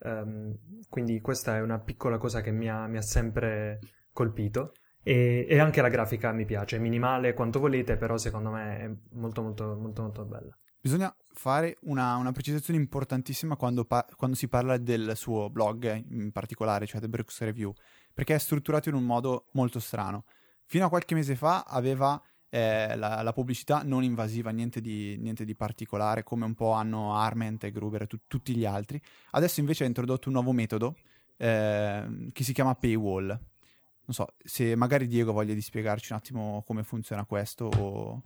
Um, 0.00 0.56
quindi 0.88 1.20
questa 1.20 1.56
è 1.56 1.60
una 1.60 1.80
piccola 1.80 2.18
cosa 2.18 2.40
che 2.40 2.52
mi 2.52 2.68
ha, 2.68 2.86
mi 2.86 2.96
ha 2.96 3.02
sempre 3.02 3.80
colpito. 4.12 4.72
E, 5.02 5.46
e, 5.48 5.58
anche 5.58 5.80
la 5.80 5.88
grafica 5.88 6.32
mi 6.32 6.44
piace, 6.44 6.78
minimale 6.78 7.32
quanto 7.32 7.60
volete, 7.60 7.96
però 7.96 8.16
secondo 8.16 8.50
me 8.50 8.78
è 8.78 8.90
molto 9.12 9.42
molto 9.42 9.76
molto 9.76 10.02
molto 10.02 10.24
bella. 10.24 10.56
Bisogna 10.80 11.14
fare 11.32 11.76
una, 11.82 12.16
una 12.16 12.32
precisazione 12.32 12.78
importantissima 12.78 13.56
quando, 13.56 13.84
pa- 13.84 14.06
quando, 14.16 14.36
si 14.36 14.48
parla 14.48 14.76
del 14.76 15.12
suo 15.16 15.50
blog 15.50 16.04
in 16.10 16.30
particolare, 16.30 16.86
cioè 16.86 17.00
The 17.00 17.08
Brooks 17.08 17.40
Review, 17.40 17.72
perché 18.12 18.34
è 18.34 18.38
strutturato 18.38 18.88
in 18.88 18.94
un 18.94 19.04
modo 19.04 19.48
molto 19.52 19.80
strano. 19.80 20.24
Fino 20.64 20.86
a 20.86 20.88
qualche 20.88 21.14
mese 21.14 21.34
fa 21.34 21.64
aveva 21.66 22.20
eh, 22.50 22.96
la, 22.96 23.22
la, 23.22 23.32
pubblicità 23.32 23.82
non 23.82 24.02
invasiva, 24.02 24.50
niente 24.50 24.80
di, 24.80 25.16
niente 25.18 25.44
di, 25.44 25.54
particolare, 25.54 26.22
come 26.22 26.44
un 26.44 26.54
po' 26.54 26.72
hanno 26.72 27.14
Arment 27.14 27.64
e 27.64 27.70
Gruber 27.70 28.02
e 28.02 28.06
tu, 28.06 28.18
tutti 28.26 28.54
gli 28.54 28.64
altri. 28.64 29.00
Adesso 29.32 29.60
invece 29.60 29.84
ha 29.84 29.86
introdotto 29.86 30.28
un 30.28 30.34
nuovo 30.34 30.52
metodo 30.52 30.96
eh, 31.36 32.28
che 32.32 32.44
si 32.44 32.52
chiama 32.52 32.74
Paywall. 32.74 33.26
Non 33.26 34.14
so, 34.14 34.26
se 34.42 34.74
magari 34.74 35.06
Diego 35.06 35.32
voglia 35.32 35.52
di 35.52 35.60
spiegarci 35.60 36.12
un 36.12 36.18
attimo 36.18 36.62
come 36.66 36.82
funziona 36.82 37.26
questo 37.26 37.66
o 37.66 38.22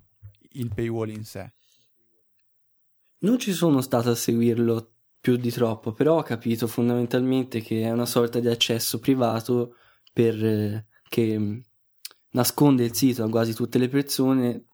il 0.53 0.73
paywall 0.73 1.11
in 1.11 1.25
sé. 1.25 1.53
Non 3.19 3.39
ci 3.39 3.53
sono 3.53 3.81
stato 3.81 4.11
a 4.11 4.15
seguirlo 4.15 4.93
più 5.21 5.37
di 5.37 5.51
troppo, 5.51 5.93
però 5.93 6.19
ho 6.19 6.23
capito 6.23 6.67
fondamentalmente 6.69 7.61
che 7.61 7.83
è 7.83 7.91
una 7.91 8.07
sorta 8.07 8.39
di 8.39 8.49
accesso 8.49 8.99
privato 8.99 9.77
per 10.13 10.45
eh, 10.45 10.87
che 11.09 11.63
nasconde 12.33 12.85
il 12.85 12.95
sito 12.95 13.25
a 13.25 13.29
quasi 13.29 13.55
tutte 13.55 13.79
le 13.79 13.89
persone, 13.89 14.67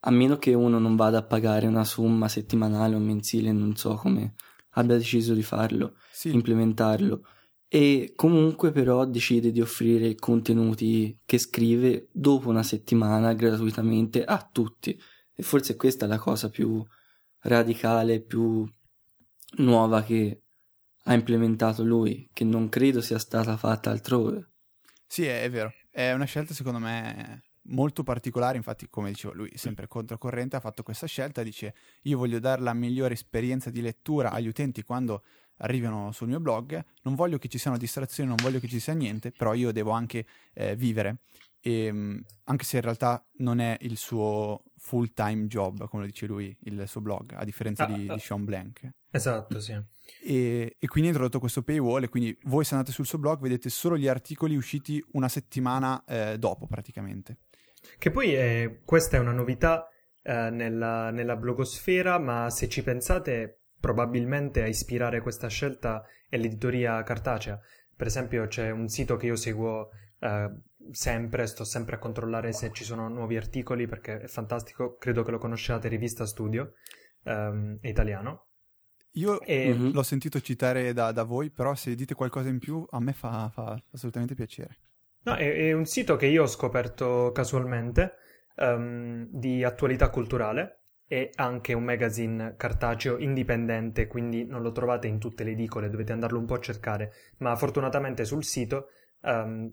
a 0.00 0.10
meno 0.10 0.36
che 0.36 0.52
uno 0.54 0.78
non 0.78 0.96
vada 0.96 1.18
a 1.18 1.24
pagare 1.24 1.66
una 1.66 1.84
somma 1.84 2.28
settimanale 2.28 2.94
o 2.94 2.98
mensile, 2.98 3.52
non 3.52 3.76
so 3.76 3.94
come 3.94 4.34
abbia 4.70 4.96
deciso 4.96 5.34
di 5.34 5.42
farlo, 5.42 5.96
sì. 6.10 6.32
implementarlo. 6.32 7.24
E 7.68 8.12
comunque 8.14 8.70
però 8.70 9.06
decide 9.06 9.50
di 9.50 9.60
offrire 9.60 10.06
i 10.06 10.16
contenuti 10.16 11.18
che 11.24 11.38
scrive 11.38 12.08
dopo 12.12 12.50
una 12.50 12.62
settimana 12.62 13.32
gratuitamente 13.32 14.24
a 14.24 14.46
tutti. 14.50 15.00
E 15.34 15.42
forse 15.42 15.76
questa 15.76 16.04
è 16.04 16.08
la 16.08 16.18
cosa 16.18 16.50
più 16.50 16.84
radicale, 17.40 18.20
più 18.20 18.68
nuova 19.58 20.02
che 20.02 20.42
ha 21.04 21.14
implementato 21.14 21.82
lui, 21.82 22.28
che 22.32 22.44
non 22.44 22.68
credo 22.68 23.00
sia 23.00 23.18
stata 23.18 23.56
fatta 23.56 23.90
altrove. 23.90 24.50
Sì, 25.06 25.24
è, 25.24 25.42
è 25.42 25.50
vero. 25.50 25.72
È 25.94 26.10
una 26.12 26.24
scelta 26.24 26.54
secondo 26.54 26.78
me 26.78 27.42
molto 27.64 28.02
particolare, 28.02 28.56
infatti 28.56 28.88
come 28.88 29.10
dicevo 29.10 29.34
lui, 29.34 29.50
sempre 29.56 29.86
controcorrente, 29.86 30.56
ha 30.56 30.60
fatto 30.60 30.82
questa 30.82 31.06
scelta, 31.06 31.42
dice 31.42 31.74
io 32.04 32.16
voglio 32.16 32.38
dare 32.38 32.62
la 32.62 32.72
migliore 32.72 33.12
esperienza 33.12 33.68
di 33.68 33.82
lettura 33.82 34.30
agli 34.30 34.46
utenti 34.46 34.82
quando 34.84 35.22
arrivano 35.58 36.10
sul 36.12 36.28
mio 36.28 36.40
blog, 36.40 36.82
non 37.02 37.14
voglio 37.14 37.36
che 37.36 37.48
ci 37.48 37.58
siano 37.58 37.76
distrazioni, 37.76 38.30
non 38.30 38.38
voglio 38.40 38.58
che 38.58 38.68
ci 38.68 38.80
sia 38.80 38.94
niente, 38.94 39.32
però 39.32 39.52
io 39.52 39.70
devo 39.70 39.90
anche 39.90 40.24
eh, 40.54 40.74
vivere, 40.76 41.18
e, 41.62 41.84
ehm, 41.84 42.22
anche 42.44 42.64
se 42.64 42.76
in 42.76 42.82
realtà 42.82 43.24
non 43.36 43.60
è 43.60 43.78
il 43.82 43.96
suo 43.96 44.64
full 44.76 45.12
time 45.14 45.46
job, 45.46 45.86
come 45.86 46.02
lo 46.02 46.08
dice 46.08 46.26
lui, 46.26 46.54
il 46.64 46.84
suo 46.88 47.00
blog, 47.00 47.32
a 47.34 47.44
differenza 47.44 47.84
ah, 47.84 47.86
di, 47.86 48.08
ah. 48.08 48.14
di 48.14 48.20
Sean 48.20 48.44
Blank. 48.44 48.90
Esatto, 49.10 49.60
sì. 49.60 49.80
E, 50.24 50.76
e, 50.78 50.86
quindi 50.88 51.08
ha 51.08 51.12
introdotto 51.12 51.38
questo 51.38 51.62
paywall 51.62 52.02
e 52.02 52.08
quindi 52.08 52.36
voi 52.44 52.64
se 52.64 52.74
andate 52.74 52.92
sul 52.92 53.06
suo 53.06 53.18
blog 53.18 53.40
vedete 53.40 53.68
solo 53.70 53.96
gli 53.96 54.08
articoli 54.08 54.56
usciti 54.56 55.02
una 55.12 55.28
settimana 55.28 56.04
eh, 56.04 56.36
dopo 56.38 56.66
praticamente. 56.66 57.38
Che 57.98 58.10
poi 58.10 58.32
è, 58.34 58.80
questa 58.84 59.16
è 59.16 59.20
una 59.20 59.32
novità 59.32 59.88
eh, 60.22 60.50
nella, 60.50 61.10
nella 61.10 61.36
blogosfera, 61.36 62.18
ma 62.18 62.50
se 62.50 62.68
ci 62.68 62.82
pensate 62.82 63.60
probabilmente 63.78 64.62
a 64.62 64.66
ispirare 64.66 65.20
questa 65.20 65.48
scelta 65.48 66.04
è 66.28 66.36
l'editoria 66.36 67.02
cartacea. 67.02 67.58
Per 67.94 68.06
esempio 68.06 68.46
c'è 68.46 68.70
un 68.70 68.88
sito 68.88 69.16
che 69.16 69.26
io 69.26 69.36
seguo 69.36 69.90
eh, 70.20 70.50
sempre, 70.90 71.46
sto 71.46 71.64
sempre 71.64 71.96
a 71.96 71.98
controllare 71.98 72.52
se 72.52 72.72
ci 72.72 72.84
sono 72.84 73.08
nuovi 73.08 73.36
articoli 73.36 73.86
perché 73.86 74.20
è 74.20 74.26
fantastico, 74.26 74.96
credo 74.96 75.22
che 75.22 75.30
lo 75.30 75.38
conosciate, 75.38 75.88
Rivista 75.88 76.26
Studio, 76.26 76.74
ehm, 77.24 77.78
è 77.80 77.88
italiano 77.88 78.46
io 79.12 79.40
e... 79.42 79.74
mm-hmm. 79.74 79.92
l'ho 79.92 80.02
sentito 80.02 80.40
citare 80.40 80.92
da, 80.92 81.12
da, 81.12 81.24
voi, 81.24 81.50
però 81.50 81.74
se 81.74 81.94
dite 81.94 82.14
qualcosa 82.14 82.48
in 82.48 82.58
più 82.58 82.86
a 82.90 83.00
me 83.00 83.12
fa, 83.12 83.50
fa 83.52 83.80
assolutamente 83.92 84.34
piacere. 84.34 84.76
No, 85.24 85.34
è, 85.34 85.68
è, 85.68 85.72
un 85.72 85.84
sito 85.84 86.16
che 86.16 86.26
io 86.26 86.42
ho 86.42 86.46
scoperto 86.46 87.30
casualmente 87.32 88.14
um, 88.56 89.26
di 89.30 89.62
attualità 89.64 90.08
culturale 90.08 90.78
e 91.06 91.30
anche 91.34 91.74
un 91.74 91.84
magazine 91.84 92.54
cartaceo 92.56 93.18
indipendente, 93.18 94.06
quindi 94.06 94.46
non 94.46 94.62
lo 94.62 94.72
trovate 94.72 95.08
in 95.08 95.18
tutte 95.18 95.44
le 95.44 95.50
edicole, 95.50 95.90
dovete 95.90 96.12
andarlo 96.12 96.38
un 96.38 96.46
po' 96.46 96.54
a 96.54 96.60
cercare, 96.60 97.12
ma 97.38 97.54
fortunatamente 97.54 98.24
sul 98.24 98.44
sito 98.44 98.88
um, 99.20 99.70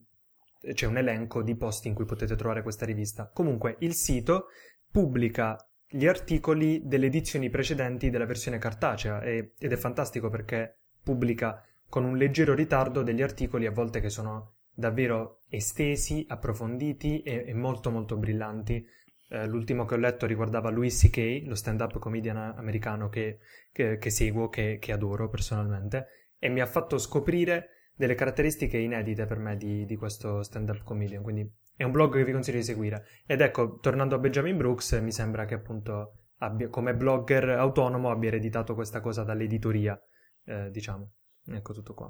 c'è 0.73 0.85
un 0.85 0.97
elenco 0.97 1.41
di 1.41 1.55
posti 1.55 1.87
in 1.87 1.93
cui 1.93 2.05
potete 2.05 2.35
trovare 2.35 2.63
questa 2.63 2.85
rivista. 2.85 3.29
Comunque 3.33 3.75
il 3.79 3.93
sito 3.93 4.47
pubblica 4.91 5.57
gli 5.91 6.05
articoli 6.05 6.81
delle 6.85 7.07
edizioni 7.07 7.49
precedenti 7.49 8.09
della 8.09 8.25
versione 8.25 8.59
cartacea 8.59 9.21
e, 9.21 9.53
ed 9.57 9.71
è 9.71 9.75
fantastico 9.75 10.29
perché 10.29 10.77
pubblica 11.01 11.63
con 11.89 12.03
un 12.03 12.17
leggero 12.17 12.53
ritardo 12.53 13.01
degli 13.01 13.23
articoli 13.23 13.65
a 13.65 13.71
volte 13.71 13.99
che 13.99 14.09
sono 14.09 14.57
davvero 14.71 15.39
estesi, 15.49 16.25
approfonditi 16.27 17.21
e, 17.21 17.45
e 17.47 17.53
molto 17.53 17.89
molto 17.89 18.15
brillanti. 18.17 18.85
Eh, 19.29 19.47
l'ultimo 19.47 19.85
che 19.85 19.95
ho 19.95 19.97
letto 19.97 20.25
riguardava 20.25 20.69
Louis 20.69 20.95
C.K., 21.01 21.43
lo 21.45 21.55
stand-up 21.55 21.97
comedian 21.97 22.37
americano 22.37 23.09
che, 23.09 23.39
che, 23.71 23.97
che 23.97 24.09
seguo, 24.09 24.49
che, 24.49 24.77
che, 24.79 24.91
adoro 24.91 25.27
personalmente, 25.29 26.07
e 26.37 26.49
mi 26.49 26.61
ha 26.61 26.65
fatto 26.65 26.97
scoprire 26.97 27.69
delle 27.99 28.15
caratteristiche 28.15 28.77
inedite 28.77 29.25
per 29.25 29.39
me 29.39 29.57
di, 29.57 29.83
di 29.83 29.97
questo 29.97 30.41
stand-up 30.41 30.85
comedian, 30.85 31.21
quindi 31.21 31.45
è 31.75 31.83
un 31.83 31.91
blog 31.91 32.15
che 32.15 32.23
vi 32.23 32.31
consiglio 32.31 32.59
di 32.59 32.63
seguire. 32.63 33.05
Ed 33.25 33.41
ecco, 33.41 33.77
tornando 33.79 34.15
a 34.15 34.19
Benjamin 34.19 34.55
Brooks, 34.55 34.93
mi 35.01 35.11
sembra 35.11 35.43
che 35.43 35.55
appunto 35.55 36.29
abbia, 36.37 36.69
come 36.69 36.95
blogger 36.95 37.49
autonomo 37.49 38.09
abbia 38.09 38.29
ereditato 38.29 38.73
questa 38.73 39.01
cosa 39.01 39.23
dall'editoria, 39.23 40.01
eh, 40.45 40.71
diciamo. 40.71 41.11
Ecco 41.45 41.73
tutto 41.73 41.93
qua. 41.93 42.09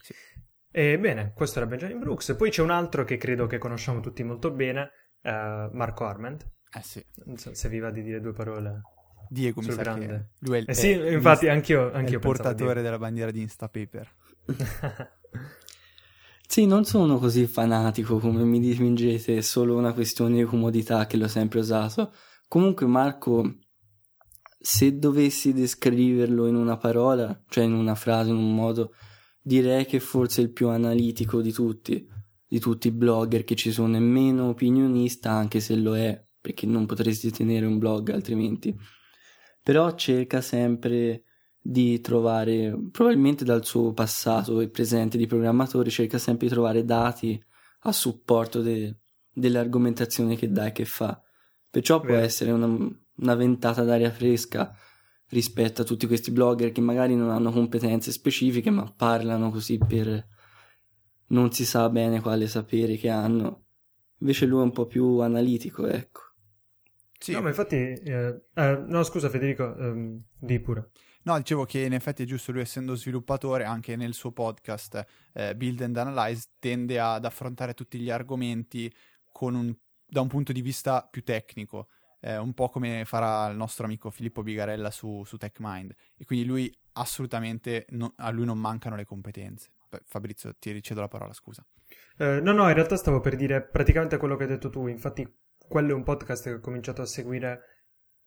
Sì. 0.00 0.14
E 0.70 0.98
bene, 0.98 1.34
questo 1.34 1.58
era 1.58 1.68
Benjamin 1.68 1.98
Brooks. 1.98 2.34
Poi 2.34 2.48
c'è 2.48 2.62
un 2.62 2.70
altro 2.70 3.04
che 3.04 3.18
credo 3.18 3.46
che 3.46 3.58
conosciamo 3.58 4.00
tutti 4.00 4.22
molto 4.22 4.50
bene, 4.50 4.92
eh, 5.20 5.68
Marco 5.72 6.06
Arment. 6.06 6.50
Eh 6.74 6.82
sì. 6.82 7.04
Non 7.26 7.36
so 7.36 7.52
se 7.52 7.68
vi 7.68 7.80
va 7.80 7.90
di 7.90 8.02
dire 8.02 8.22
due 8.22 8.32
parole. 8.32 8.80
Diego 9.28 9.60
mi 9.60 9.70
sa 9.70 9.82
grande. 9.82 10.06
che 10.06 10.24
lui 10.38 10.56
è 10.56 10.60
il, 10.60 10.70
eh 10.70 10.74
sì, 10.74 10.90
è, 10.90 11.12
infatti 11.12 11.48
anch'io, 11.48 11.92
anch'io 11.92 12.14
il 12.14 12.20
portatore 12.20 12.80
della 12.80 12.98
bandiera 12.98 13.30
di 13.30 13.42
Instapaper. 13.42 14.08
Sì, 16.50 16.66
non 16.66 16.84
sono 16.84 17.18
così 17.18 17.46
fanatico 17.46 18.18
come 18.18 18.42
mi 18.42 18.58
dipingete, 18.58 19.36
è 19.36 19.40
solo 19.40 19.76
una 19.76 19.92
questione 19.92 20.38
di 20.38 20.42
comodità 20.42 21.06
che 21.06 21.16
l'ho 21.16 21.28
sempre 21.28 21.60
usato. 21.60 22.12
Comunque, 22.48 22.86
Marco, 22.86 23.58
se 24.58 24.98
dovessi 24.98 25.52
descriverlo 25.52 26.48
in 26.48 26.56
una 26.56 26.76
parola, 26.76 27.40
cioè 27.48 27.62
in 27.62 27.72
una 27.72 27.94
frase, 27.94 28.30
in 28.30 28.36
un 28.36 28.52
modo, 28.52 28.94
direi 29.40 29.86
che 29.86 30.00
forse 30.00 30.40
è 30.40 30.44
il 30.44 30.52
più 30.52 30.66
analitico 30.70 31.40
di 31.40 31.52
tutti, 31.52 32.04
di 32.48 32.58
tutti 32.58 32.88
i 32.88 32.92
blogger 32.92 33.44
che 33.44 33.54
ci 33.54 33.70
sono, 33.70 33.94
è 33.94 34.00
meno 34.00 34.48
opinionista, 34.48 35.30
anche 35.30 35.60
se 35.60 35.76
lo 35.76 35.96
è, 35.96 36.20
perché 36.40 36.66
non 36.66 36.84
potresti 36.84 37.30
tenere 37.30 37.64
un 37.64 37.78
blog 37.78 38.10
altrimenti. 38.10 38.76
Però 39.62 39.94
cerca 39.94 40.40
sempre 40.40 41.22
di 41.62 42.00
trovare, 42.00 42.74
probabilmente 42.90 43.44
dal 43.44 43.64
suo 43.64 43.92
passato 43.92 44.60
e 44.60 44.68
presente 44.68 45.18
di 45.18 45.26
programmatore, 45.26 45.90
cerca 45.90 46.18
sempre 46.18 46.46
di 46.48 46.52
trovare 46.52 46.84
dati 46.84 47.42
a 47.80 47.92
supporto 47.92 48.62
de, 48.62 48.96
delle 49.32 49.58
argomentazioni 49.58 50.36
che 50.36 50.50
dà 50.50 50.66
e 50.66 50.72
che 50.72 50.84
fa. 50.84 51.20
Perciò 51.68 52.00
può 52.00 52.14
Vero. 52.14 52.24
essere 52.24 52.50
una, 52.50 52.66
una 52.66 53.34
ventata 53.34 53.84
d'aria 53.84 54.10
fresca 54.10 54.74
rispetto 55.28 55.82
a 55.82 55.84
tutti 55.84 56.06
questi 56.06 56.32
blogger 56.32 56.72
che 56.72 56.80
magari 56.80 57.14
non 57.14 57.30
hanno 57.30 57.52
competenze 57.52 58.10
specifiche 58.10 58.70
ma 58.70 58.92
parlano 58.96 59.50
così 59.50 59.78
per 59.78 60.26
non 61.28 61.52
si 61.52 61.64
sa 61.64 61.88
bene 61.88 62.20
quale 62.20 62.48
sapere 62.48 62.96
che 62.96 63.08
hanno. 63.08 63.66
Invece 64.18 64.46
lui 64.46 64.60
è 64.60 64.64
un 64.64 64.72
po' 64.72 64.86
più 64.86 65.18
analitico, 65.18 65.86
ecco. 65.86 66.20
Sì. 67.18 67.32
No, 67.32 67.42
ma 67.42 67.48
infatti... 67.48 67.76
eh, 67.76 68.42
eh, 68.54 68.84
no, 68.86 69.02
scusa 69.02 69.28
Federico, 69.28 69.76
ehm, 69.76 70.22
di 70.38 70.58
pure. 70.60 70.90
No, 71.22 71.36
dicevo 71.36 71.64
che 71.64 71.80
in 71.80 71.92
effetti 71.92 72.22
è 72.22 72.26
giusto, 72.26 72.52
lui 72.52 72.62
essendo 72.62 72.94
sviluppatore, 72.94 73.64
anche 73.64 73.94
nel 73.96 74.14
suo 74.14 74.32
podcast 74.32 75.04
eh, 75.34 75.54
Build 75.54 75.82
and 75.82 75.96
Analyze, 75.96 76.48
tende 76.58 76.98
ad 76.98 77.24
affrontare 77.24 77.74
tutti 77.74 77.98
gli 77.98 78.10
argomenti 78.10 78.92
un- 79.40 79.74
da 80.06 80.20
un 80.20 80.28
punto 80.28 80.52
di 80.52 80.60
vista 80.60 81.06
più 81.10 81.22
tecnico, 81.22 81.88
eh, 82.20 82.36
un 82.36 82.52
po' 82.52 82.68
come 82.68 83.04
farà 83.04 83.50
il 83.50 83.56
nostro 83.56 83.84
amico 83.84 84.10
Filippo 84.10 84.42
Bigarella 84.42 84.90
su, 84.90 85.22
su 85.24 85.36
TechMind. 85.36 85.94
E 86.16 86.24
quindi 86.24 86.44
lui 86.44 86.74
assolutamente, 86.92 87.86
no- 87.90 88.14
a 88.16 88.30
lui 88.30 88.44
non 88.44 88.58
mancano 88.58 88.96
le 88.96 89.04
competenze. 89.04 89.70
Fabrizio, 90.04 90.54
ti 90.58 90.70
ricevo 90.72 91.00
la 91.00 91.08
parola, 91.08 91.32
scusa. 91.32 91.64
Eh, 92.18 92.40
no, 92.40 92.52
no, 92.52 92.68
in 92.68 92.74
realtà 92.74 92.96
stavo 92.96 93.20
per 93.20 93.36
dire 93.36 93.62
praticamente 93.62 94.16
quello 94.18 94.36
che 94.36 94.44
hai 94.44 94.48
detto 94.48 94.70
tu. 94.70 94.86
Infatti, 94.86 95.26
quello 95.68 95.90
è 95.90 95.94
un 95.94 96.02
podcast 96.02 96.44
che 96.44 96.52
ho 96.54 96.60
cominciato 96.60 97.02
a 97.02 97.06
seguire 97.06 97.79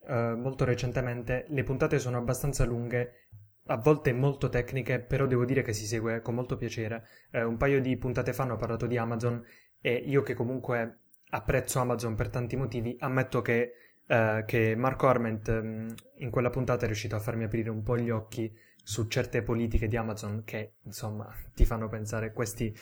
eh, 0.08 0.36
molto 0.36 0.66
recentemente. 0.66 1.46
Le 1.50 1.64
puntate 1.64 2.00
sono 2.00 2.18
abbastanza 2.18 2.66
lunghe, 2.66 3.28
a 3.68 3.78
volte 3.78 4.12
molto 4.14 4.50
tecniche, 4.50 5.00
però 5.00 5.26
devo 5.26 5.46
dire 5.46 5.62
che 5.62 5.74
si 5.74 5.86
segue 5.86 6.22
con 6.22 6.36
molto 6.36 6.58
piacere. 6.58 7.08
Eh, 7.32 7.44
un 7.44 7.58
paio 7.58 7.82
di 7.82 7.96
puntate 7.98 8.34
fa 8.34 8.44
hanno 8.44 8.58
parlato 8.58 8.86
di 8.88 8.98
Amazon 8.98 9.44
e 9.80 9.94
io 9.94 10.22
che 10.22 10.34
comunque 10.34 11.00
apprezzo 11.30 11.80
Amazon 11.80 12.16
per 12.16 12.30
tanti 12.30 12.56
motivi, 12.56 12.96
ammetto 13.00 13.42
che, 13.42 13.74
eh, 14.06 14.44
che 14.46 14.76
Marco 14.76 15.08
Arment 15.08 15.48
ehm, 15.50 15.94
in 16.18 16.30
quella 16.30 16.50
puntata 16.50 16.84
è 16.84 16.88
riuscito 16.88 17.16
a 17.16 17.20
farmi 17.20 17.44
aprire 17.44 17.70
un 17.70 17.84
po' 17.84 17.98
gli 17.98 18.10
occhi 18.10 18.54
su 18.84 19.08
certe 19.08 19.42
politiche 19.42 19.88
di 19.88 19.96
Amazon 19.96 20.44
che, 20.44 20.74
insomma, 20.84 21.34
ti 21.56 21.66
fanno 21.66 21.88
pensare 21.88 22.34
questi 22.34 22.76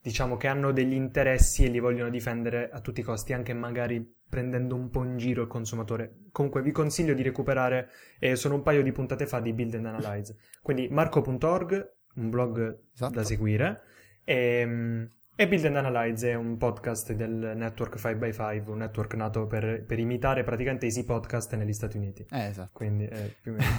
diciamo 0.00 0.36
che 0.36 0.46
hanno 0.46 0.72
degli 0.72 0.92
interessi 0.92 1.64
e 1.64 1.68
li 1.68 1.80
vogliono 1.80 2.08
difendere 2.08 2.70
a 2.70 2.80
tutti 2.80 3.00
i 3.00 3.02
costi, 3.02 3.32
anche 3.32 3.52
magari 3.52 4.16
prendendo 4.28 4.76
un 4.76 4.88
po' 4.88 5.02
in 5.02 5.16
giro 5.16 5.42
il 5.42 5.48
consumatore. 5.48 6.26
Comunque 6.30 6.62
vi 6.62 6.70
consiglio 6.70 7.14
di 7.14 7.22
recuperare, 7.22 7.90
eh, 8.18 8.36
sono 8.36 8.54
un 8.54 8.62
paio 8.62 8.82
di 8.82 8.92
puntate 8.92 9.26
fa 9.26 9.40
di 9.40 9.52
Build 9.52 9.74
and 9.74 9.86
Analyze. 9.86 10.36
Quindi 10.62 10.88
marco.org, 10.88 11.94
un 12.14 12.30
blog 12.30 12.84
Esatto. 12.94 13.14
da 13.14 13.24
seguire, 13.24 13.82
e, 14.24 15.10
e 15.40 15.46
Build 15.46 15.66
and 15.66 15.76
Analyze 15.76 16.28
è 16.28 16.34
un 16.34 16.56
podcast 16.56 17.12
del 17.12 17.52
network 17.54 17.94
5x5, 17.94 18.70
un 18.70 18.78
network 18.78 19.14
nato 19.14 19.46
per, 19.46 19.84
per 19.86 20.00
imitare 20.00 20.42
praticamente 20.42 20.86
Easy 20.86 21.04
Podcast 21.04 21.54
negli 21.54 21.72
Stati 21.72 21.96
Uniti. 21.96 22.26
Eh, 22.28 22.46
esatto. 22.46 22.70
Quindi 22.72 23.04
è 23.04 23.32
più 23.40 23.52
o 23.52 23.54
meno... 23.54 23.70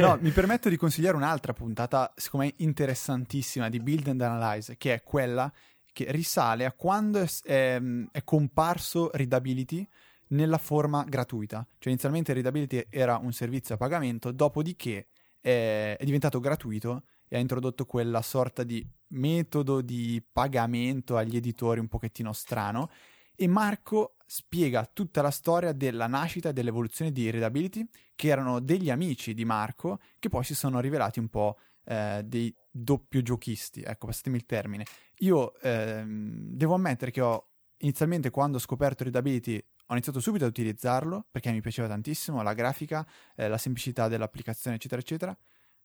no, 0.04 0.18
mi 0.20 0.30
permetto 0.30 0.68
di 0.68 0.76
consigliare 0.76 1.14
un'altra 1.14 1.52
puntata, 1.52 2.12
secondo 2.16 2.46
me 2.46 2.54
interessantissima, 2.56 3.68
di 3.68 3.78
Build 3.78 4.08
and 4.08 4.22
Analyze, 4.22 4.76
che 4.76 4.94
è 4.94 5.02
quella 5.04 5.52
che 5.92 6.10
risale 6.10 6.64
a 6.64 6.72
quando 6.72 7.20
è, 7.20 7.28
è- 7.44 7.80
è 8.10 8.24
comparso 8.24 9.08
Readability 9.12 9.86
nella 10.30 10.58
forma 10.58 11.04
gratuita. 11.04 11.64
Cioè 11.78 11.92
inizialmente 11.92 12.32
Readability 12.32 12.86
era 12.90 13.18
un 13.18 13.32
servizio 13.32 13.76
a 13.76 13.78
pagamento, 13.78 14.32
dopodiché 14.32 15.06
è, 15.40 15.94
è 15.96 16.04
diventato 16.04 16.40
gratuito 16.40 17.04
e 17.32 17.36
ha 17.36 17.40
introdotto 17.40 17.86
quella 17.86 18.20
sorta 18.20 18.62
di 18.62 18.86
metodo 19.12 19.80
di 19.80 20.22
pagamento 20.30 21.16
agli 21.16 21.36
editori 21.36 21.80
un 21.80 21.88
pochettino 21.88 22.34
strano 22.34 22.90
e 23.34 23.46
Marco 23.46 24.16
spiega 24.26 24.84
tutta 24.84 25.22
la 25.22 25.30
storia 25.30 25.72
della 25.72 26.06
nascita 26.06 26.50
e 26.50 26.52
dell'evoluzione 26.52 27.10
di 27.10 27.30
Readability, 27.30 27.88
che 28.14 28.28
erano 28.28 28.60
degli 28.60 28.90
amici 28.90 29.32
di 29.32 29.46
Marco, 29.46 29.98
che 30.18 30.28
poi 30.28 30.44
si 30.44 30.54
sono 30.54 30.78
rivelati 30.78 31.20
un 31.20 31.28
po' 31.28 31.58
eh, 31.84 32.20
dei 32.22 32.54
doppio 32.70 33.22
giochisti, 33.22 33.80
ecco, 33.80 34.08
passatemi 34.08 34.36
il 34.36 34.44
termine. 34.44 34.84
Io 35.20 35.58
ehm, 35.60 36.50
devo 36.50 36.74
ammettere 36.74 37.10
che 37.10 37.22
ho 37.22 37.48
inizialmente 37.78 38.28
quando 38.28 38.58
ho 38.58 38.60
scoperto 38.60 39.04
Readability 39.04 39.56
ho 39.56 39.92
iniziato 39.94 40.20
subito 40.20 40.44
ad 40.44 40.50
utilizzarlo 40.50 41.26
perché 41.30 41.50
mi 41.50 41.62
piaceva 41.62 41.88
tantissimo 41.88 42.42
la 42.42 42.52
grafica, 42.52 43.06
eh, 43.34 43.48
la 43.48 43.58
semplicità 43.58 44.08
dell'applicazione, 44.08 44.76
eccetera, 44.76 45.00
eccetera. 45.00 45.36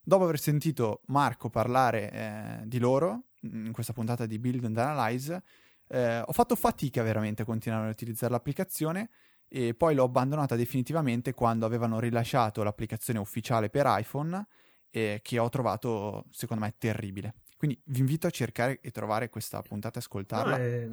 Dopo 0.07 0.23
aver 0.23 0.39
sentito 0.39 1.01
Marco 1.07 1.49
parlare 1.49 2.11
eh, 2.13 2.59
di 2.63 2.79
loro 2.79 3.23
in 3.41 3.73
questa 3.73 3.91
puntata 3.91 4.25
di 4.25 4.39
Build 4.39 4.63
and 4.63 4.77
Analyze, 4.77 5.43
eh, 5.89 6.19
ho 6.19 6.31
fatto 6.31 6.55
fatica 6.55 7.03
veramente 7.03 7.41
a 7.41 7.45
continuare 7.45 7.87
a 7.87 7.91
utilizzare 7.91 8.31
l'applicazione 8.31 9.09
e 9.49 9.73
poi 9.73 9.95
l'ho 9.95 10.05
abbandonata 10.05 10.55
definitivamente 10.55 11.33
quando 11.33 11.65
avevano 11.65 11.99
rilasciato 11.99 12.63
l'applicazione 12.63 13.19
ufficiale 13.19 13.69
per 13.69 13.83
iPhone 13.85 14.47
eh, 14.91 15.19
che 15.21 15.39
ho 15.39 15.49
trovato 15.49 16.23
secondo 16.31 16.63
me 16.63 16.73
terribile. 16.77 17.33
Quindi 17.57 17.77
vi 17.87 17.99
invito 17.99 18.27
a 18.27 18.29
cercare 18.29 18.79
e 18.79 18.91
trovare 18.91 19.27
questa 19.27 19.61
puntata 19.61 19.97
e 19.97 19.99
ascoltarla. 19.99 20.57
No, 20.57 20.63
è 20.63 20.87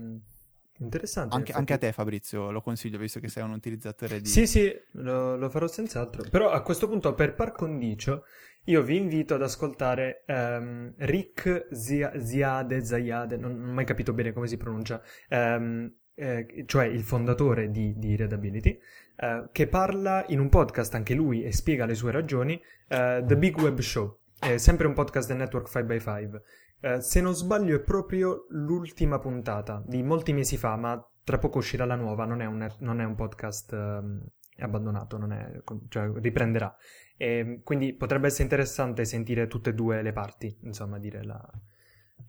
interessante. 0.79 1.35
anche, 1.35 1.53
anche 1.53 1.73
a 1.73 1.79
te 1.79 1.93
Fabrizio 1.93 2.51
lo 2.51 2.61
consiglio 2.61 2.99
visto 2.99 3.21
che 3.21 3.29
sei 3.29 3.43
un 3.43 3.53
utilizzatore 3.53 4.21
di... 4.21 4.29
Sì, 4.29 4.47
sì, 4.47 4.73
lo, 4.93 5.37
lo 5.37 5.51
farò 5.51 5.67
senz'altro. 5.67 6.25
Però 6.31 6.51
a 6.51 6.63
questo 6.63 6.89
punto, 6.89 7.15
per 7.15 7.35
par 7.35 7.53
condicio, 7.53 8.25
io 8.65 8.83
vi 8.83 8.97
invito 8.97 9.35
ad 9.35 9.43
ascoltare 9.43 10.25
ehm, 10.27 10.95
Rick 10.99 11.69
Zia- 11.73 12.19
Ziade, 12.19 12.85
Zayade, 12.85 13.37
non, 13.37 13.59
non 13.59 13.71
ho 13.71 13.73
mai 13.73 13.85
capito 13.85 14.13
bene 14.13 14.33
come 14.33 14.47
si 14.47 14.57
pronuncia, 14.57 15.03
ehm, 15.29 15.93
eh, 16.15 16.65
cioè 16.67 16.87
il 16.87 17.03
fondatore 17.03 17.71
di, 17.71 17.95
di 17.97 18.17
Readability, 18.17 18.79
eh, 19.17 19.49
che 19.53 19.67
parla 19.67 20.25
in 20.29 20.41
un 20.41 20.49
podcast 20.49 20.95
anche 20.95 21.15
lui 21.15 21.45
e 21.45 21.53
spiega 21.53 21.85
le 21.87 21.95
sue 21.95 22.11
ragioni, 22.13 22.61
eh, 22.89 23.23
The 23.25 23.37
Big 23.37 23.59
Web 23.59 23.81
Show, 23.81 24.21
è 24.39 24.57
sempre 24.59 24.87
un 24.87 24.95
podcast 24.95 25.29
del 25.29 25.39
network 25.39 25.71
5x5. 25.71 26.41
Eh, 26.85 27.01
se 27.01 27.23
non 27.23 27.35
sbaglio 27.35 27.77
è 27.77 27.81
proprio 27.81 28.45
l'ultima 28.51 29.19
puntata 29.19 29.83
di 29.87 30.03
molti 30.03 30.35
mesi 30.35 30.59
fa, 30.59 30.77
ma 30.77 31.03
tra 31.25 31.39
poco 31.39 31.57
uscirà 31.57 31.87
la 31.87 31.95
nuova, 31.95 32.27
non 32.27 32.43
è 32.43 32.45
un, 32.45 32.71
non 32.81 33.01
è 33.01 33.05
un 33.05 33.15
podcast 33.15 33.73
ehm, 33.73 34.23
abbandonato, 34.59 35.17
non 35.17 35.33
è, 35.33 35.63
cioè 35.89 36.13
riprenderà. 36.17 36.77
E, 37.17 37.63
quindi 37.65 37.95
potrebbe 37.95 38.27
essere 38.27 38.43
interessante 38.43 39.07
sentire 39.07 39.47
tutte 39.47 39.71
e 39.71 39.73
due 39.73 40.03
le 40.03 40.13
parti, 40.13 40.59
insomma, 40.65 40.99
dire 40.99 41.25
la, 41.25 41.41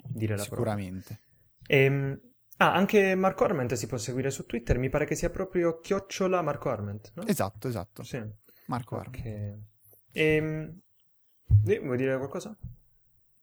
dire 0.07 0.37
la. 0.37 0.43
Sicuramente. 0.43 1.19
Ehm, 1.67 2.17
ah, 2.55 2.73
anche 2.75 3.13
Marco 3.15 3.43
Arment 3.43 3.73
si 3.73 3.87
può 3.87 3.97
seguire 3.97 4.29
su 4.29 4.45
Twitter, 4.45 4.77
mi 4.77 4.87
pare 4.87 5.03
che 5.03 5.15
sia 5.15 5.29
proprio 5.29 5.81
chiocciola 5.81 6.41
Marco 6.41 6.69
Arment, 6.69 7.11
no? 7.15 7.25
Esatto, 7.25 7.67
esatto. 7.67 8.03
Sì. 8.03 8.23
Marco 8.67 8.99
Armi. 8.99 9.17
Ok. 9.17 9.57
Ehm, 10.13 10.79
eh, 11.65 11.79
vuoi 11.79 11.97
dire 11.97 12.15
qualcosa? 12.15 12.57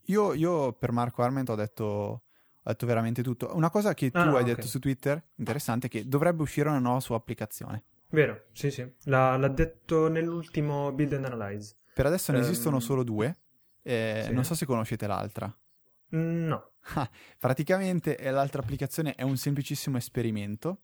Io, 0.07 0.33
io 0.35 0.73
per 0.73 0.93
Marco 0.93 1.23
Arment 1.23 1.49
ho 1.51 1.55
detto, 1.55 1.85
ho 1.85 2.23
detto 2.63 2.87
veramente 2.87 3.23
tutto. 3.23 3.55
Una 3.55 3.71
cosa 3.71 3.95
che 3.95 4.11
tu 4.11 4.19
Ah, 4.19 4.35
hai 4.37 4.43
ok. 4.43 4.45
detto 4.45 4.67
su 4.67 4.79
Twitter, 4.79 5.23
interessante, 5.37 5.87
è 5.87 5.91
che 5.91 6.07
dovrebbe 6.09 6.43
uscire 6.43 6.69
una 6.69 6.79
nuova 6.79 7.01
sua 7.01 7.17
applicazione. 7.17 7.85
Vero, 8.11 8.45
sì, 8.53 8.71
sì. 8.71 8.87
L'ha, 9.05 9.37
l'ha 9.37 9.49
detto 9.49 10.09
nell'ultimo 10.09 10.93
Build 10.93 11.15
and 11.15 11.25
Analyze. 11.25 11.75
Per 11.95 12.05
adesso 12.07 12.31
ne 12.33 12.39
Ehm, 12.39 12.45
esistono 12.45 12.81
solo 12.81 13.03
due. 13.05 13.37
eh, 13.83 14.23
sì. 14.27 14.33
Non 14.33 14.45
so 14.45 14.55
se 14.55 14.67
conoscete 14.67 15.07
l'altra. 15.07 15.47
Mm, 16.15 16.47
No. 16.47 16.71
Ah, 16.95 17.09
praticamente 17.39 18.19
l'altra 18.31 18.61
applicazione 18.61 19.15
è 19.15 19.23
un 19.23 19.37
semplicissimo 19.37 19.97
esperimento. 19.97 20.83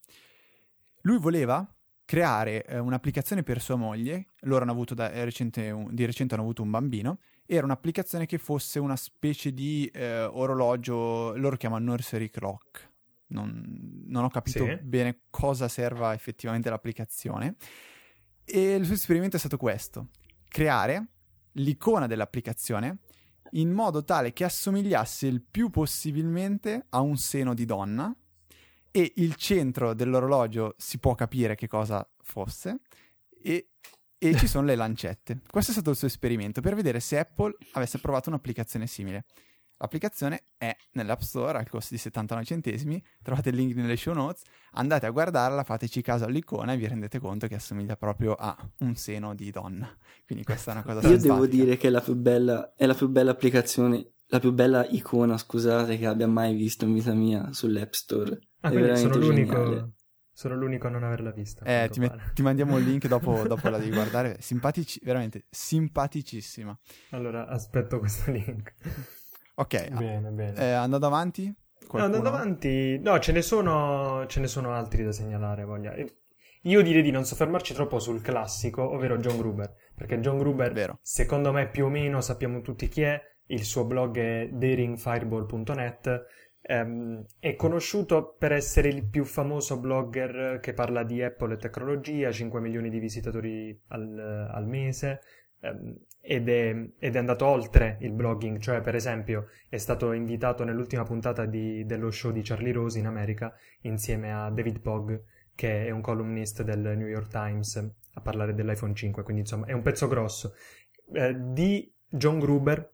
Lui 1.02 1.18
voleva 1.18 1.66
creare 2.08 2.64
eh, 2.64 2.78
un'applicazione 2.78 3.42
per 3.42 3.60
sua 3.60 3.76
moglie, 3.76 4.28
loro 4.44 4.62
hanno 4.62 4.72
avuto 4.72 4.94
da, 4.94 5.12
eh, 5.12 5.24
recente 5.24 5.70
un- 5.70 5.94
di 5.94 6.06
recente 6.06 6.32
hanno 6.32 6.42
avuto 6.42 6.62
un 6.62 6.70
bambino, 6.70 7.18
era 7.44 7.66
un'applicazione 7.66 8.24
che 8.24 8.38
fosse 8.38 8.78
una 8.78 8.96
specie 8.96 9.52
di 9.52 9.84
eh, 9.92 10.22
orologio, 10.22 11.36
loro 11.36 11.56
chiamano 11.58 11.84
nursery 11.84 12.30
clock. 12.30 12.90
Non, 13.26 14.02
non 14.06 14.24
ho 14.24 14.30
capito 14.30 14.64
Sì. 14.64 14.78
bene 14.82 15.24
cosa 15.28 15.68
serva 15.68 16.14
effettivamente 16.14 16.70
l'applicazione. 16.70 17.56
E 18.42 18.74
il 18.76 18.86
suo 18.86 18.94
esperimento 18.94 19.36
è 19.36 19.38
stato 19.38 19.58
questo: 19.58 20.08
creare 20.48 21.08
l'icona 21.52 22.06
dell'applicazione 22.06 23.00
in 23.52 23.70
modo 23.70 24.02
tale 24.02 24.32
che 24.32 24.44
assomigliasse 24.44 25.26
il 25.26 25.42
più 25.42 25.68
possibilmente 25.68 26.86
a 26.88 27.00
un 27.00 27.18
seno 27.18 27.52
di 27.52 27.66
donna 27.66 28.16
e 28.90 29.12
il 29.16 29.34
centro 29.34 29.94
dell'orologio 29.94 30.74
si 30.78 30.98
può 30.98 31.14
capire 31.14 31.54
che 31.54 31.68
cosa 31.68 32.06
fosse 32.22 32.80
e, 33.42 33.68
e 34.18 34.36
ci 34.36 34.46
sono 34.46 34.66
le 34.66 34.74
lancette. 34.74 35.40
Questo 35.50 35.70
è 35.70 35.74
stato 35.74 35.90
il 35.90 35.96
suo 35.96 36.06
esperimento 36.06 36.60
per 36.60 36.74
vedere 36.74 37.00
se 37.00 37.18
Apple 37.18 37.56
avesse 37.72 37.98
provato 37.98 38.28
un'applicazione 38.28 38.86
simile. 38.86 39.24
L'applicazione 39.80 40.42
è 40.56 40.74
nell'App 40.92 41.20
Store 41.20 41.56
al 41.56 41.68
costo 41.68 41.94
di 41.94 42.00
79 42.00 42.44
centesimi, 42.44 43.00
trovate 43.22 43.50
il 43.50 43.54
link 43.54 43.76
nelle 43.76 43.96
show 43.96 44.12
notes, 44.12 44.42
andate 44.72 45.06
a 45.06 45.10
guardarla, 45.10 45.62
fateci 45.62 46.02
caso 46.02 46.24
all'icona 46.24 46.72
e 46.72 46.76
vi 46.76 46.88
rendete 46.88 47.20
conto 47.20 47.46
che 47.46 47.54
assomiglia 47.54 47.96
proprio 47.96 48.34
a 48.34 48.56
un 48.78 48.96
seno 48.96 49.36
di 49.36 49.52
donna. 49.52 49.88
Quindi 50.26 50.42
questa 50.42 50.72
è 50.72 50.74
una 50.74 50.82
cosa 50.82 51.08
Io 51.08 51.16
devo 51.16 51.46
dire 51.46 51.76
che 51.76 51.86
è 51.86 51.90
la 51.90 52.00
più 52.00 52.16
bella, 52.16 52.74
è 52.74 52.86
la 52.86 52.94
più 52.94 53.08
bella 53.08 53.30
applicazione 53.30 54.14
la 54.30 54.40
più 54.40 54.52
bella 54.52 54.86
icona, 54.86 55.38
scusate, 55.38 55.96
che 55.96 56.06
abbia 56.06 56.26
mai 56.26 56.54
visto 56.54 56.84
in 56.84 56.92
vita 56.92 57.14
mia 57.14 57.52
sull'App 57.52 57.92
Store. 57.92 58.38
Ah, 58.60 58.70
quindi 58.70 58.96
sono 58.96 59.16
l'unico, 59.16 59.92
sono 60.32 60.54
l'unico 60.56 60.86
a 60.86 60.90
non 60.90 61.04
averla 61.04 61.30
vista. 61.30 61.64
Eh, 61.64 61.88
ti, 61.90 62.00
me- 62.00 62.08
pare. 62.08 62.30
ti 62.34 62.42
mandiamo 62.42 62.76
il 62.78 62.84
link 62.84 63.06
dopo, 63.06 63.42
dopo 63.46 63.68
la 63.68 63.78
devi 63.78 63.90
guardare. 63.92 64.36
Simpatici, 64.40 65.00
veramente 65.02 65.46
simpaticissima. 65.50 66.76
Allora, 67.10 67.46
aspetto 67.46 67.98
questo 67.98 68.30
link. 68.30 68.74
Ok, 69.54 69.88
Bene, 69.90 70.30
bene. 70.30 70.56
eh, 70.56 70.70
andando 70.72 71.06
avanti. 71.06 71.52
No, 71.90 72.04
andando 72.04 72.28
avanti, 72.28 72.98
no, 72.98 73.18
ce 73.18 73.32
ne 73.32 73.40
sono, 73.42 74.24
ce 74.26 74.40
ne 74.40 74.46
sono 74.46 74.72
altri 74.72 75.04
da 75.04 75.12
segnalare. 75.12 75.64
Voglia. 75.64 75.94
Io 76.62 76.82
direi 76.82 77.02
di 77.02 77.10
non 77.10 77.24
soffermarci 77.24 77.72
troppo 77.72 77.98
sul 77.98 78.20
classico, 78.20 78.82
ovvero 78.82 79.16
John 79.18 79.38
Gruber, 79.38 79.74
perché 79.94 80.20
John 80.20 80.36
Gruber, 80.38 80.72
Vero. 80.72 80.98
secondo 81.00 81.50
me, 81.52 81.68
più 81.70 81.86
o 81.86 81.88
meno 81.88 82.20
sappiamo 82.20 82.60
tutti 82.60 82.88
chi 82.88 83.02
è. 83.02 83.20
Il 83.46 83.64
suo 83.64 83.86
blog 83.86 84.18
è 84.18 84.48
daringfireball.net. 84.52 86.24
ehm, 86.62 87.24
è 87.38 87.54
conosciuto 87.54 88.34
per 88.38 88.52
essere 88.52 88.88
il 88.88 89.06
più 89.06 89.24
famoso 89.24 89.78
blogger 89.78 90.60
che 90.60 90.72
parla 90.72 91.02
di 91.04 91.22
Apple 91.22 91.54
e 91.54 91.56
tecnologia, 91.58 92.30
5 92.30 92.60
milioni 92.60 92.90
di 92.90 92.98
visitatori 92.98 93.78
al, 93.88 94.48
al 94.50 94.66
mese. 94.66 95.20
ehm, 95.60 95.96
ed 96.20 96.48
è, 96.48 96.76
ed 96.98 97.14
è 97.14 97.18
andato 97.18 97.46
oltre 97.46 97.96
il 98.00 98.12
blogging, 98.12 98.58
cioè 98.58 98.82
per 98.82 98.94
esempio 98.94 99.46
è 99.68 99.78
stato 99.78 100.12
invitato 100.12 100.62
nell'ultima 100.62 101.02
puntata 101.02 101.46
di- 101.46 101.86
dello 101.86 102.10
show 102.10 102.32
di 102.32 102.42
Charlie 102.42 102.72
Rose 102.72 102.98
in 102.98 103.06
America 103.06 103.54
insieme 103.82 104.30
a 104.30 104.50
David 104.50 104.80
Pogg, 104.80 105.18
che 105.54 105.86
è 105.86 105.90
un 105.90 106.02
columnist 106.02 106.62
del 106.62 106.98
New 106.98 107.06
York 107.06 107.28
Times, 107.28 107.76
a 108.12 108.20
parlare 108.20 108.54
dell'iPhone 108.54 108.94
5, 108.94 109.22
quindi 109.22 109.42
insomma 109.42 109.66
è 109.66 109.72
un 109.72 109.80
pezzo 109.80 110.06
grosso. 110.06 110.52
Eh, 111.14 111.34
di 111.34 111.90
John 112.06 112.38
Gruber 112.38 112.92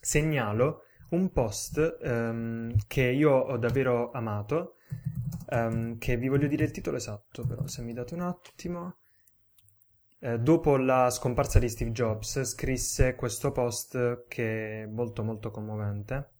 segnalo 0.00 0.82
un 1.10 1.30
post 1.32 1.98
ehm, 2.02 2.74
che 2.86 3.02
io 3.02 3.32
ho 3.32 3.56
davvero 3.56 4.10
amato, 4.12 4.76
ehm, 5.48 5.98
che 5.98 6.16
vi 6.16 6.28
voglio 6.28 6.46
dire 6.46 6.64
il 6.64 6.70
titolo 6.70 6.96
esatto, 6.96 7.46
però 7.46 7.66
se 7.66 7.82
mi 7.82 7.92
date 7.92 8.14
un 8.14 8.20
attimo. 8.20 8.96
Eh, 10.22 10.38
dopo 10.38 10.76
la 10.76 11.08
scomparsa 11.10 11.58
di 11.58 11.68
Steve 11.68 11.92
Jobs, 11.92 12.42
scrisse 12.42 13.14
questo 13.14 13.52
post 13.52 14.26
che 14.28 14.82
è 14.82 14.86
molto 14.86 15.22
molto 15.22 15.50
commovente. 15.50 16.30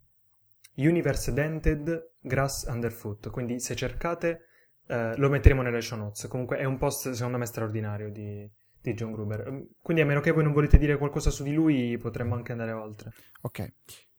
Universe 0.77 1.33
Dented, 1.33 2.13
Grass 2.21 2.67
Underfoot. 2.69 3.31
Quindi 3.31 3.59
se 3.61 3.75
cercate 3.75 4.45
eh, 4.87 5.17
lo 5.17 5.29
metteremo 5.29 5.63
nelle 5.63 5.81
show 5.81 5.99
notes. 5.99 6.27
Comunque 6.29 6.59
è 6.59 6.65
un 6.65 6.77
post 6.79 7.11
secondo 7.13 7.39
me 7.39 7.47
straordinario 7.47 8.11
di, 8.11 8.49
di 8.81 8.95
John 8.95 9.13
Gruber. 9.13 9.67
Quindi 9.81 10.03
a 10.03 10.07
meno 10.07 10.21
che 10.21 10.31
voi 10.31 10.45
non 10.45 10.53
volete 10.53 10.79
dire 10.79 10.97
qualcosa 10.99 11.31
su 11.31 11.43
di 11.43 11.53
lui, 11.53 11.97
potremmo 11.97 12.35
anche 12.35 12.53
andare 12.53 12.73
oltre. 12.73 13.13
Ok. 13.43 13.73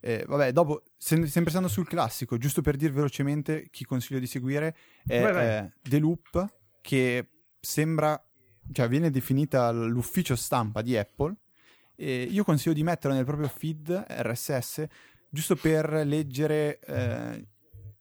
Eh, 0.04 0.26
vabbè, 0.28 0.52
dopo, 0.52 0.84
se- 0.98 1.28
sempre 1.28 1.52
stando 1.52 1.68
sul 1.68 1.88
classico, 1.88 2.38
giusto 2.38 2.62
per 2.62 2.76
dire 2.76 2.92
velocemente 2.92 3.68
chi 3.70 3.86
consiglio 3.86 4.20
di 4.20 4.28
seguire, 4.28 4.76
è 5.06 5.22
Vai, 5.22 5.34
vai. 5.34 5.48
eh, 5.48 5.72
The 5.82 6.00
Loop, 6.00 6.54
che 6.82 7.30
sembra, 7.60 8.22
cioè 8.72 8.88
viene 8.88 9.12
definita 9.12 9.72
l'ufficio 9.72 10.36
stampa 10.36 10.82
di 10.82 10.98
Apple. 10.98 11.36
E 11.96 12.24
io 12.24 12.44
consiglio 12.44 12.74
di 12.74 12.82
metterlo 12.82 13.16
nel 13.16 13.26
proprio 13.26 13.48
feed 13.48 14.06
RSS, 14.10 14.86
giusto 15.30 15.56
per 15.56 16.02
leggere, 16.04 16.80
eh, 16.80 17.48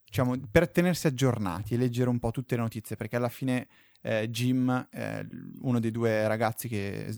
diciamo, 0.03 0.39
per 0.49 0.69
tenersi 0.69 1.05
aggiornati 1.05 1.75
e 1.75 1.77
leggere 1.77 2.09
un 2.09 2.17
po' 2.17 2.31
tutte 2.31 2.55
le 2.55 2.61
notizie, 2.63 2.95
perché 2.95 3.17
alla 3.17 3.29
fine 3.29 3.67
eh, 4.01 4.27
Jim, 4.31 4.87
eh, 4.89 5.27
uno 5.61 5.79
dei 5.79 5.91
due 5.91 6.27
ragazzi 6.27 6.67
che 6.67 7.15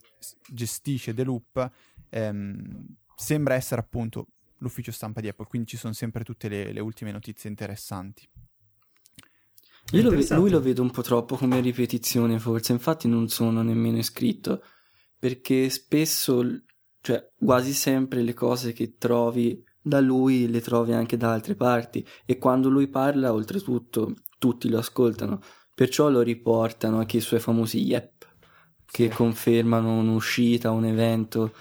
gestisce 0.52 1.14
The 1.14 1.24
Loop, 1.24 1.72
ehm, 2.10 2.86
sembra 3.16 3.54
essere 3.54 3.80
appunto 3.80 4.28
l'ufficio 4.64 4.92
stampa 4.92 5.22
di 5.22 5.28
Apple, 5.28 5.46
quindi 5.48 5.68
ci 5.68 5.78
sono 5.78 5.94
sempre 5.94 6.24
tutte 6.24 6.48
le, 6.48 6.72
le 6.72 6.80
ultime 6.80 7.12
notizie 7.12 7.50
interessanti. 7.50 8.28
Io 9.92 10.02
lo 10.02 10.10
ve- 10.10 10.36
lui 10.36 10.50
lo 10.50 10.62
vedo 10.62 10.82
un 10.82 10.90
po' 10.90 11.02
troppo 11.02 11.36
come 11.36 11.60
ripetizione, 11.60 12.40
forse, 12.40 12.72
infatti 12.72 13.08
non 13.08 13.28
sono 13.28 13.62
nemmeno 13.62 13.98
iscritto, 13.98 14.64
perché 15.20 15.70
spesso, 15.70 16.64
cioè 17.02 17.30
quasi 17.38 17.74
sempre 17.74 18.22
le 18.24 18.34
cose 18.34 18.74
che 18.74 18.96
trovi 18.98 19.64
da 19.86 20.00
lui 20.00 20.50
le 20.50 20.62
trovi 20.62 20.94
anche 20.94 21.18
da 21.18 21.34
altre 21.34 21.56
parti 21.56 22.06
e 22.26 22.38
quando 22.38 22.70
lui 22.70 22.88
parla, 22.88 23.34
oltretutto, 23.34 24.16
tutti 24.40 24.70
lo 24.70 24.78
ascoltano, 24.78 25.42
perciò 25.76 26.10
lo 26.10 26.22
riportano 26.22 27.00
anche 27.00 27.18
i 27.18 27.22
suoi 27.22 27.42
famosi 27.42 27.84
yep, 27.84 28.26
che 28.86 29.10
confermano 29.10 29.98
un'uscita, 29.98 30.72
un 30.72 30.86
evento 30.86 31.54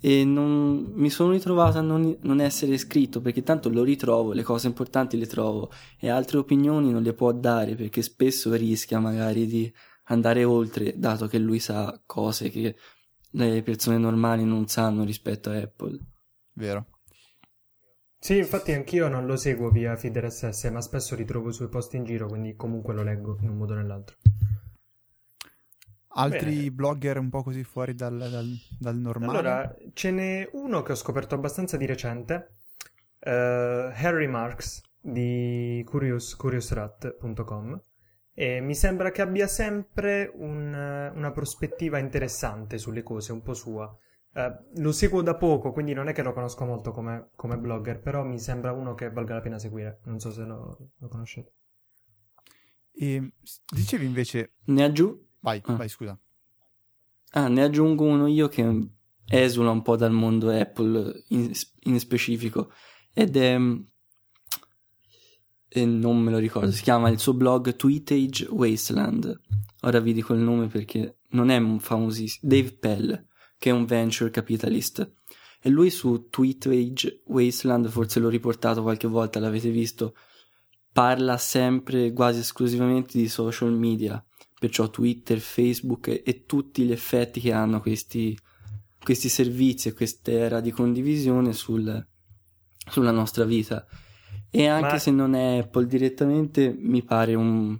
e 0.00 0.24
non, 0.24 0.92
mi 0.94 1.10
sono 1.10 1.32
ritrovato 1.32 1.78
a 1.78 1.80
non, 1.80 2.16
non 2.22 2.40
essere 2.40 2.74
iscritto 2.74 3.20
perché 3.20 3.42
tanto 3.42 3.68
lo 3.68 3.82
ritrovo, 3.82 4.32
le 4.32 4.42
cose 4.42 4.68
importanti 4.68 5.18
le 5.18 5.26
trovo 5.26 5.70
e 5.98 6.08
altre 6.08 6.38
opinioni 6.38 6.90
non 6.90 7.02
le 7.02 7.14
può 7.14 7.32
dare 7.32 7.74
perché 7.74 8.02
spesso 8.02 8.54
rischia 8.54 9.00
magari 9.00 9.46
di 9.46 9.72
andare 10.04 10.44
oltre, 10.44 10.94
dato 10.96 11.26
che 11.26 11.38
lui 11.38 11.58
sa 11.58 12.00
cose 12.06 12.48
che 12.50 12.76
le 13.32 13.62
persone 13.62 13.98
normali 13.98 14.44
non 14.44 14.68
sanno 14.68 15.04
rispetto 15.04 15.50
a 15.50 15.56
Apple. 15.56 15.98
Vero? 16.54 16.86
Sì, 18.20 18.36
infatti 18.36 18.72
anch'io 18.72 19.08
non 19.08 19.26
lo 19.26 19.36
seguo 19.36 19.70
via 19.70 19.96
feed 19.96 20.16
RSS, 20.16 20.64
ma 20.72 20.80
spesso 20.80 21.14
ritrovo 21.14 21.50
i 21.50 21.52
suoi 21.52 21.68
post 21.68 21.94
in 21.94 22.04
giro, 22.04 22.26
quindi 22.26 22.56
comunque 22.56 22.92
lo 22.92 23.02
leggo 23.04 23.38
in 23.42 23.50
un 23.50 23.56
modo 23.56 23.74
o 23.74 23.76
nell'altro. 23.76 24.16
Altri 26.18 26.54
Bene. 26.54 26.70
blogger 26.72 27.18
un 27.18 27.30
po' 27.30 27.42
così 27.42 27.62
fuori 27.62 27.94
dal, 27.94 28.18
dal- 28.18 28.56
dal 28.78 28.96
normale? 28.96 29.38
Allora, 29.38 29.76
ce 29.92 30.10
n'è 30.10 30.48
uno 30.52 30.82
che 30.82 30.92
ho 30.92 30.96
scoperto 30.96 31.34
abbastanza 31.34 31.76
di 31.76 31.86
recente, 31.86 32.54
eh, 33.20 33.92
Harry 33.94 34.26
Marks 34.26 34.82
di 35.00 35.82
Curious, 35.86 36.34
curiousrat.com 36.34 37.80
e 38.32 38.60
mi 38.60 38.74
sembra 38.74 39.10
che 39.10 39.22
abbia 39.22 39.46
sempre 39.46 40.30
un, 40.34 40.72
una 41.14 41.30
prospettiva 41.32 41.98
interessante 41.98 42.78
sulle 42.78 43.02
cose, 43.02 43.32
un 43.32 43.42
po' 43.42 43.54
sua. 43.54 43.92
Eh, 44.32 44.58
lo 44.76 44.92
seguo 44.92 45.22
da 45.22 45.36
poco, 45.36 45.72
quindi 45.72 45.92
non 45.92 46.08
è 46.08 46.12
che 46.12 46.22
lo 46.22 46.32
conosco 46.32 46.64
molto 46.64 46.92
come, 46.92 47.30
come 47.34 47.58
blogger, 47.58 48.00
però 48.00 48.24
mi 48.24 48.38
sembra 48.38 48.72
uno 48.72 48.94
che 48.94 49.10
valga 49.10 49.34
la 49.34 49.40
pena 49.40 49.58
seguire. 49.58 50.00
Non 50.04 50.20
so 50.20 50.30
se 50.30 50.42
lo, 50.42 50.90
lo 50.98 51.08
conoscete. 51.08 51.52
E 52.92 53.32
dicevi 53.72 54.04
invece... 54.04 54.54
Ne 54.66 54.84
aggiungo... 54.84 55.27
Vai, 55.40 55.60
Ah. 55.64 55.74
vai, 55.74 55.88
scusa. 55.88 56.18
Ah, 57.32 57.48
ne 57.48 57.62
aggiungo 57.62 58.04
uno 58.04 58.26
io 58.26 58.48
che 58.48 58.88
esula 59.26 59.70
un 59.70 59.82
po' 59.82 59.96
dal 59.96 60.12
mondo 60.12 60.50
Apple 60.50 61.24
in, 61.28 61.52
in 61.80 61.98
specifico 61.98 62.72
ed 63.12 63.36
è 63.36 63.58
e 65.70 65.84
non 65.84 66.18
me 66.18 66.30
lo 66.30 66.38
ricordo, 66.38 66.70
si 66.70 66.82
chiama 66.82 67.10
il 67.10 67.18
suo 67.18 67.34
blog 67.34 67.76
Tweetage 67.76 68.46
Wasteland. 68.46 69.38
Ora 69.82 70.00
vi 70.00 70.14
dico 70.14 70.32
il 70.32 70.40
nome 70.40 70.66
perché 70.66 71.18
non 71.30 71.50
è 71.50 71.58
un 71.58 71.78
famosissimo 71.78 72.50
Dave 72.50 72.72
Pell, 72.72 73.26
che 73.58 73.68
è 73.68 73.72
un 73.72 73.84
venture 73.84 74.30
capitalist. 74.30 75.12
E 75.60 75.68
lui 75.68 75.90
su 75.90 76.28
Tweetage 76.30 77.22
Wasteland, 77.26 77.88
forse 77.88 78.18
l'ho 78.18 78.30
riportato 78.30 78.80
qualche 78.82 79.08
volta, 79.08 79.40
l'avete 79.40 79.70
visto, 79.70 80.14
parla 80.90 81.36
sempre 81.36 82.12
quasi 82.12 82.40
esclusivamente 82.40 83.18
di 83.18 83.28
social 83.28 83.72
media, 83.72 84.24
perciò 84.58 84.88
Twitter, 84.90 85.38
Facebook 85.38 86.08
e, 86.08 86.22
e 86.24 86.44
tutti 86.44 86.84
gli 86.84 86.92
effetti 86.92 87.40
che 87.40 87.52
hanno 87.52 87.80
questi, 87.80 88.36
questi 89.02 89.28
servizi 89.28 89.88
e 89.88 89.92
quest'era 89.94 90.60
di 90.60 90.70
condivisione 90.70 91.52
sul- 91.52 92.06
sulla 92.90 93.10
nostra 93.12 93.44
vita. 93.44 93.86
E 94.50 94.66
anche 94.66 94.92
Ma- 94.92 94.98
se 94.98 95.10
non 95.10 95.34
è 95.34 95.58
Apple 95.58 95.86
direttamente, 95.86 96.74
mi 96.76 97.02
pare 97.02 97.34
un- 97.34 97.78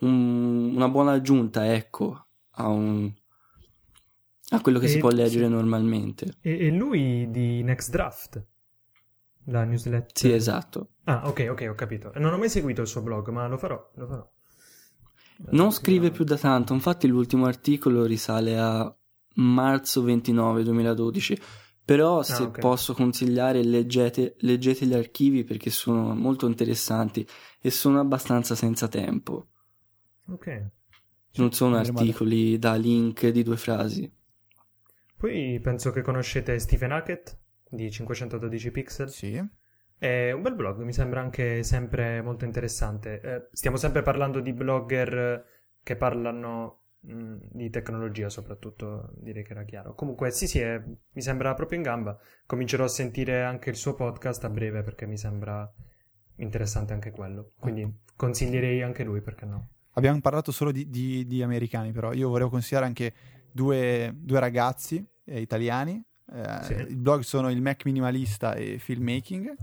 un- 0.00 0.72
una 0.74 0.88
buona 0.88 1.12
aggiunta, 1.12 1.72
ecco, 1.72 2.26
a, 2.52 2.68
un- 2.68 3.12
a 4.50 4.60
quello 4.60 4.78
che 4.78 4.86
E- 4.86 4.88
si 4.88 4.98
può 4.98 5.10
leggere 5.10 5.46
sì. 5.46 5.50
normalmente. 5.50 6.36
E, 6.40 6.66
e 6.66 6.70
lui 6.70 7.30
di 7.30 7.62
Next 7.62 7.90
Draft, 7.90 8.46
la 9.46 9.64
newsletter. 9.64 10.10
Sì, 10.16 10.30
esatto. 10.32 10.90
Ah, 11.04 11.26
ok, 11.28 11.48
ok, 11.50 11.66
ho 11.70 11.74
capito. 11.74 12.12
Non 12.16 12.32
ho 12.32 12.38
mai 12.38 12.48
seguito 12.48 12.80
il 12.82 12.86
suo 12.86 13.02
blog, 13.02 13.28
ma 13.30 13.46
lo 13.48 13.58
farò, 13.58 13.90
lo 13.96 14.06
farò. 14.06 14.31
Non 15.50 15.72
scrive 15.72 16.10
più 16.10 16.24
da 16.24 16.38
tanto, 16.38 16.72
infatti 16.72 17.06
l'ultimo 17.08 17.46
articolo 17.46 18.04
risale 18.04 18.58
a 18.58 18.94
marzo 19.34 20.02
29 20.02 20.62
2012, 20.62 21.38
però 21.84 22.22
se 22.22 22.42
Ah, 22.44 22.46
ok. 22.46 22.58
posso 22.60 22.94
consigliare 22.94 23.62
leggete, 23.62 24.36
leggete 24.38 24.86
gli 24.86 24.94
archivi 24.94 25.44
perché 25.44 25.70
sono 25.70 26.14
molto 26.14 26.46
interessanti 26.46 27.26
e 27.60 27.70
sono 27.70 27.98
abbastanza 28.00 28.54
senza 28.54 28.88
tempo. 28.88 29.48
Ok. 30.28 30.70
Non 31.34 31.52
sono 31.52 31.76
articoli 31.76 32.58
da 32.58 32.74
link 32.74 33.28
di 33.28 33.42
due 33.42 33.56
frasi. 33.56 34.10
Poi 35.16 35.58
penso 35.60 35.90
che 35.90 36.02
conoscete 36.02 36.58
Stephen 36.58 36.92
Hackett 36.92 37.38
di 37.68 37.90
512 37.90 38.70
pixel. 38.70 39.08
Sì. 39.08 39.42
È 40.02 40.32
un 40.32 40.42
bel 40.42 40.56
blog, 40.56 40.80
mi 40.80 40.92
sembra 40.92 41.20
anche 41.20 41.62
sempre 41.62 42.22
molto 42.22 42.44
interessante. 42.44 43.20
Eh, 43.20 43.48
stiamo 43.52 43.76
sempre 43.76 44.02
parlando 44.02 44.40
di 44.40 44.52
blogger 44.52 45.44
che 45.80 45.94
parlano 45.94 46.86
mm, 47.06 47.36
di 47.52 47.70
tecnologia 47.70 48.28
soprattutto 48.28 49.12
direi 49.14 49.44
che 49.44 49.52
era 49.52 49.62
chiaro. 49.62 49.94
Comunque 49.94 50.32
sì 50.32 50.48
sì, 50.48 50.58
è, 50.58 50.82
mi 50.84 51.22
sembra 51.22 51.54
proprio 51.54 51.78
in 51.78 51.84
gamba. 51.84 52.18
Comincerò 52.46 52.82
a 52.82 52.88
sentire 52.88 53.44
anche 53.44 53.70
il 53.70 53.76
suo 53.76 53.94
podcast 53.94 54.42
a 54.42 54.50
breve 54.50 54.82
perché 54.82 55.06
mi 55.06 55.16
sembra 55.16 55.72
interessante 56.38 56.92
anche 56.92 57.12
quello. 57.12 57.52
Quindi 57.60 57.88
consiglierei 58.16 58.82
anche 58.82 59.04
lui 59.04 59.20
perché 59.20 59.44
no. 59.44 59.68
Abbiamo 59.92 60.20
parlato 60.20 60.50
solo 60.50 60.72
di, 60.72 60.90
di, 60.90 61.24
di 61.28 61.44
americani 61.44 61.92
però, 61.92 62.12
io 62.12 62.28
volevo 62.28 62.50
consigliare 62.50 62.86
anche 62.86 63.12
due, 63.52 64.12
due 64.16 64.40
ragazzi 64.40 65.06
eh, 65.26 65.40
italiani. 65.40 66.04
Eh, 66.28 66.62
sì. 66.62 66.72
Il 66.72 66.96
blog 66.96 67.20
sono 67.20 67.52
il 67.52 67.62
Mac 67.62 67.84
Minimalista 67.84 68.54
e 68.54 68.78
Filmmaking. 68.78 69.54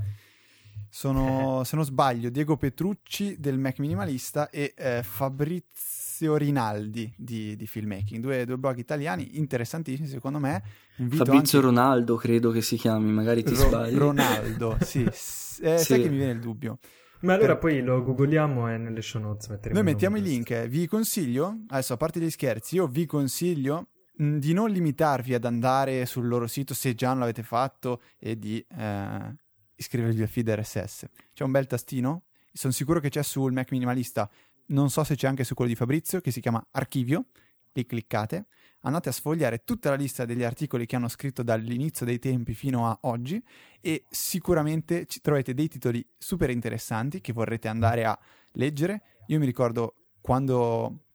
Sono, 0.90 1.64
se 1.66 1.76
non 1.76 1.86
sbaglio, 1.86 2.30
Diego 2.30 2.58
Petrucci 2.58 3.38
del 3.40 3.58
Mac 3.58 3.80
Minimalista 3.80 4.50
e 4.50 4.74
eh, 4.76 5.02
Fabrizio 5.04 6.36
Rinaldi 6.36 7.14
di, 7.18 7.56
di 7.56 7.68
Filmmaking. 7.68 8.22
Due, 8.22 8.46
due, 8.46 8.58
blog 8.58 8.78
italiani 8.78 9.38
interessantissimi, 9.38 10.08
secondo 10.08 10.40
me. 10.40 10.62
Invito 10.98 11.26
Fabrizio 11.26 11.60
anche... 11.60 11.70
Ronaldo, 11.70 12.16
credo 12.16 12.52
che 12.52 12.62
si 12.62 12.76
chiami, 12.76 13.12
magari 13.12 13.44
ti 13.44 13.54
Ro- 13.54 13.68
sbagli. 13.68 13.96
Ronaldo, 13.96 14.78
sì. 14.84 15.04
Eh, 15.04 15.12
sì. 15.12 15.78
Sai 15.78 16.02
che 16.02 16.10
mi 16.10 16.18
viene 16.18 16.34
il 16.34 16.40
dubbio. 16.40 16.80
Ma 17.22 17.34
allora 17.34 17.58
per... 17.58 17.72
poi 17.72 17.82
lo 17.82 18.02
googliamo 18.04 18.72
e 18.72 18.78
nelle 18.78 19.02
show 19.02 19.22
notes 19.22 19.50
metteremo 19.50 19.80
Noi 19.80 19.92
mettiamo 19.92 20.18
i 20.18 20.22
link. 20.22 20.68
Vi 20.68 20.88
consiglio, 20.88 21.64
adesso 21.68 21.94
a 21.94 21.98
parte 21.98 22.20
gli 22.20 22.30
scherzi, 22.30 22.76
io 22.76 22.88
vi 22.88 23.06
consiglio 23.06 23.88
di 24.22 24.52
non 24.52 24.70
limitarvi 24.70 25.34
ad 25.34 25.46
andare 25.46 26.06
sul 26.06 26.28
loro 26.28 26.46
sito 26.46 26.74
se 26.74 26.94
già 26.94 27.10
non 27.10 27.20
l'avete 27.20 27.42
fatto 27.42 28.02
e 28.18 28.38
di 28.38 28.64
eh, 28.78 29.36
iscrivervi 29.80 30.22
al 30.22 30.28
feed 30.28 30.50
RSS. 30.50 31.06
C'è 31.34 31.44
un 31.44 31.52
bel 31.52 31.66
tastino, 31.66 32.24
sono 32.52 32.74
sicuro 32.74 33.00
che 33.00 33.10
c'è 33.10 33.24
sul 33.24 33.54
Mac 33.54 33.72
Minimalista, 33.72 34.30
non 34.68 34.90
so 34.90 35.04
se 35.04 35.16
c'è 35.16 35.28
anche 35.28 35.44
su 35.44 35.56
quello 35.56 35.72
di 35.72 35.78
Fabrizio, 35.78 36.22
che 36.22 36.32
si 36.32 36.42
chiama 36.42 36.64
Archivio, 36.72 37.28
li 37.74 37.86
cliccate, 37.86 38.48
andate 38.82 39.10
a 39.10 39.12
sfogliare 39.12 39.64
tutta 39.64 39.90
la 39.90 39.96
lista 39.96 40.26
degli 40.26 40.44
articoli 40.44 40.86
che 40.86 40.96
hanno 40.96 41.08
scritto 41.08 41.44
dall'inizio 41.44 42.06
dei 42.06 42.20
tempi 42.20 42.54
fino 42.54 42.88
a 42.88 42.98
oggi 43.04 43.42
e 43.80 44.06
sicuramente 44.10 45.06
ci 45.06 45.22
trovate 45.22 45.54
dei 45.54 45.68
titoli 45.68 46.06
super 46.18 46.50
interessanti 46.50 47.22
che 47.22 47.34
vorrete 47.34 47.68
andare 47.68 48.06
a 48.06 48.18
leggere. 48.54 49.02
Io 49.28 49.40
mi 49.40 49.46
ricordo 49.46 49.96
quando 50.22 51.06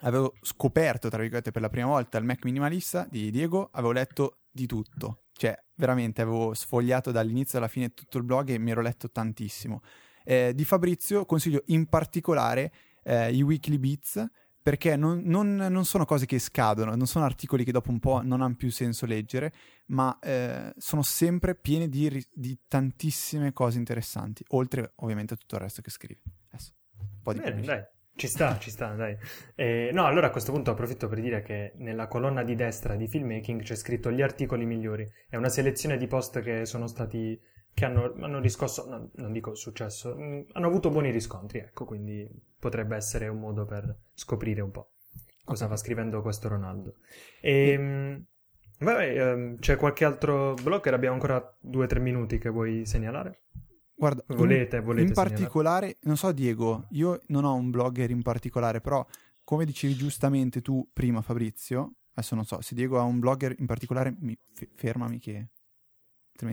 avevo 0.00 0.34
scoperto, 0.40 1.08
tra 1.08 1.20
virgolette, 1.20 1.50
per 1.50 1.62
la 1.62 1.68
prima 1.68 1.88
volta 1.88 2.18
il 2.18 2.24
Mac 2.24 2.44
minimalista 2.44 3.06
di 3.10 3.30
Diego, 3.30 3.68
avevo 3.72 3.92
letto 3.92 4.38
di 4.58 4.66
tutto. 4.66 5.24
Cioè, 5.32 5.56
veramente 5.76 6.20
avevo 6.20 6.52
sfogliato 6.52 7.12
dall'inizio 7.12 7.58
alla 7.58 7.68
fine 7.68 7.94
tutto 7.94 8.18
il 8.18 8.24
blog 8.24 8.50
e 8.50 8.58
mi 8.58 8.72
ero 8.72 8.80
letto 8.80 9.10
tantissimo. 9.10 9.82
Eh, 10.24 10.52
di 10.54 10.64
Fabrizio 10.64 11.24
consiglio 11.24 11.62
in 11.66 11.86
particolare 11.86 12.72
eh, 13.04 13.32
i 13.32 13.42
weekly 13.42 13.78
beats 13.78 14.26
perché 14.60 14.96
non, 14.96 15.22
non, 15.24 15.54
non, 15.54 15.84
sono 15.86 16.04
cose 16.04 16.26
che 16.26 16.38
scadono, 16.38 16.94
non 16.94 17.06
sono 17.06 17.24
articoli 17.24 17.64
che 17.64 17.72
dopo 17.72 17.90
un 17.90 18.00
po' 18.00 18.20
non 18.20 18.42
hanno 18.42 18.56
più 18.56 18.70
senso 18.70 19.06
leggere, 19.06 19.52
ma 19.86 20.18
eh, 20.18 20.74
sono 20.76 21.02
sempre 21.02 21.54
pieni 21.54 21.88
di, 21.88 22.22
di, 22.30 22.58
tantissime 22.68 23.54
cose 23.54 23.78
interessanti, 23.78 24.44
oltre 24.48 24.92
ovviamente 24.96 25.34
a 25.34 25.36
tutto 25.38 25.54
il 25.54 25.62
resto 25.62 25.80
che 25.80 25.90
scrive. 25.90 26.20
Adesso, 26.50 26.72
un 26.98 27.22
po' 27.22 27.32
di 27.32 27.38
Bene, 27.38 27.62
dai. 27.62 27.82
Ci 28.18 28.26
sta, 28.26 28.58
ci 28.58 28.70
sta, 28.70 28.94
dai. 28.94 29.16
Eh, 29.54 29.90
no, 29.92 30.04
allora 30.04 30.26
a 30.26 30.30
questo 30.30 30.50
punto 30.50 30.72
approfitto 30.72 31.06
per 31.06 31.20
dire 31.20 31.40
che 31.40 31.74
nella 31.76 32.08
colonna 32.08 32.42
di 32.42 32.56
destra 32.56 32.96
di 32.96 33.06
filmmaking 33.06 33.62
c'è 33.62 33.76
scritto 33.76 34.10
gli 34.10 34.22
articoli 34.22 34.66
migliori. 34.66 35.08
È 35.28 35.36
una 35.36 35.48
selezione 35.48 35.96
di 35.96 36.08
post 36.08 36.40
che 36.40 36.66
sono 36.66 36.88
stati. 36.88 37.40
che 37.72 37.84
hanno, 37.84 38.12
hanno 38.20 38.40
riscosso. 38.40 38.88
No, 38.88 39.08
non 39.14 39.30
dico 39.30 39.54
successo, 39.54 40.16
mh, 40.16 40.22
mm, 40.22 40.40
hanno 40.54 40.66
avuto 40.66 40.90
buoni 40.90 41.12
riscontri, 41.12 41.60
ecco, 41.60 41.84
quindi 41.84 42.28
potrebbe 42.58 42.96
essere 42.96 43.28
un 43.28 43.38
modo 43.38 43.64
per 43.64 43.96
scoprire 44.14 44.62
un 44.62 44.72
po' 44.72 44.90
cosa 45.44 45.64
okay. 45.64 45.68
va 45.68 45.76
scrivendo 45.76 46.20
questo 46.20 46.48
Ronaldo. 46.48 46.94
E. 47.40 47.78
Mh, 47.78 48.24
vabbè, 48.80 49.30
ehm, 49.30 49.58
c'è 49.60 49.76
qualche 49.76 50.04
altro 50.04 50.54
blogger? 50.54 50.92
Abbiamo 50.92 51.14
ancora 51.14 51.56
due 51.60 51.84
o 51.84 51.86
tre 51.86 52.00
minuti 52.00 52.38
che 52.38 52.48
vuoi 52.48 52.84
segnalare? 52.84 53.42
Guarda, 53.98 54.22
volete, 54.28 54.76
in, 54.76 54.84
volete 54.84 55.08
in 55.08 55.12
particolare, 55.12 55.96
non 56.02 56.16
so 56.16 56.30
Diego, 56.30 56.86
io 56.90 57.20
non 57.26 57.44
ho 57.44 57.54
un 57.54 57.70
blogger 57.70 58.10
in 58.10 58.22
particolare, 58.22 58.80
però 58.80 59.04
come 59.42 59.64
dicevi 59.64 59.96
giustamente 59.96 60.62
tu 60.62 60.88
prima 60.92 61.20
Fabrizio, 61.20 61.94
adesso 62.12 62.36
non 62.36 62.44
so, 62.44 62.60
se 62.60 62.76
Diego 62.76 63.00
ha 63.00 63.02
un 63.02 63.18
blogger 63.18 63.56
in 63.58 63.66
particolare, 63.66 64.14
mi, 64.20 64.38
f- 64.52 64.68
fermami 64.72 65.18
che... 65.18 65.48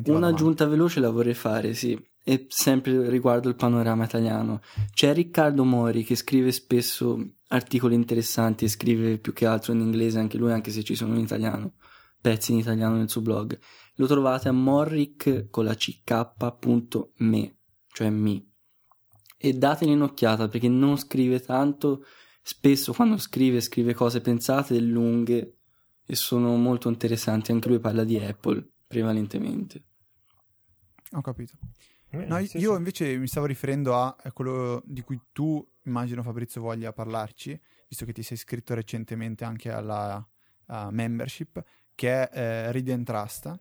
Un'aggiunta 0.07 0.65
veloce 0.65 0.99
la 0.99 1.11
vorrei 1.11 1.35
fare, 1.35 1.75
sì, 1.75 1.95
e 2.23 2.47
sempre 2.49 3.07
riguardo 3.07 3.49
il 3.49 3.55
panorama 3.55 4.05
italiano. 4.05 4.61
C'è 4.91 5.13
Riccardo 5.13 5.63
Mori 5.63 6.03
che 6.03 6.15
scrive 6.15 6.51
spesso 6.51 7.33
articoli 7.49 7.93
interessanti 7.93 8.65
e 8.65 8.69
scrive 8.69 9.19
più 9.19 9.31
che 9.31 9.45
altro 9.45 9.73
in 9.73 9.81
inglese 9.81 10.17
anche 10.17 10.39
lui, 10.39 10.51
anche 10.51 10.71
se 10.71 10.81
ci 10.81 10.95
sono 10.95 11.13
in 11.13 11.21
italiano, 11.21 11.73
pezzi 12.19 12.53
in 12.53 12.57
italiano 12.57 12.95
nel 12.95 13.09
suo 13.09 13.21
blog 13.21 13.59
lo 13.95 14.07
trovate 14.07 14.47
a 14.47 14.51
morric 14.51 15.49
con 15.49 15.65
la 15.65 15.75
ck.me, 15.75 17.55
cioè 17.87 18.09
mi. 18.09 18.51
E 19.37 19.53
datene 19.53 19.93
un'occhiata 19.93 20.47
perché 20.47 20.67
non 20.67 20.97
scrive 20.97 21.39
tanto, 21.39 22.05
spesso 22.41 22.93
quando 22.93 23.17
scrive 23.17 23.61
scrive 23.61 23.93
cose 23.93 24.21
pensate 24.21 24.75
e 24.75 24.81
lunghe 24.81 25.57
e 26.05 26.15
sono 26.15 26.55
molto 26.55 26.89
interessanti, 26.89 27.51
anche 27.51 27.69
lui 27.69 27.79
parla 27.79 28.03
di 28.03 28.17
Apple 28.17 28.67
prevalentemente. 28.87 29.83
Ho 31.11 31.21
capito. 31.21 31.57
Eh, 32.09 32.25
no, 32.25 32.37
io 32.37 32.75
invece 32.75 33.17
mi 33.17 33.27
stavo 33.27 33.45
riferendo 33.45 33.95
a 33.95 34.15
quello 34.31 34.81
di 34.85 35.01
cui 35.01 35.19
tu, 35.31 35.65
immagino 35.83 36.23
Fabrizio, 36.23 36.61
voglia 36.61 36.93
parlarci, 36.93 37.59
visto 37.87 38.05
che 38.05 38.13
ti 38.13 38.23
sei 38.23 38.37
iscritto 38.37 38.73
recentemente 38.73 39.43
anche 39.43 39.71
alla 39.71 40.25
membership, 40.91 41.63
che 41.93 42.29
è 42.29 42.37
eh, 42.37 42.71
Read 42.71 42.89
and 42.89 43.05
Trust, 43.05 43.59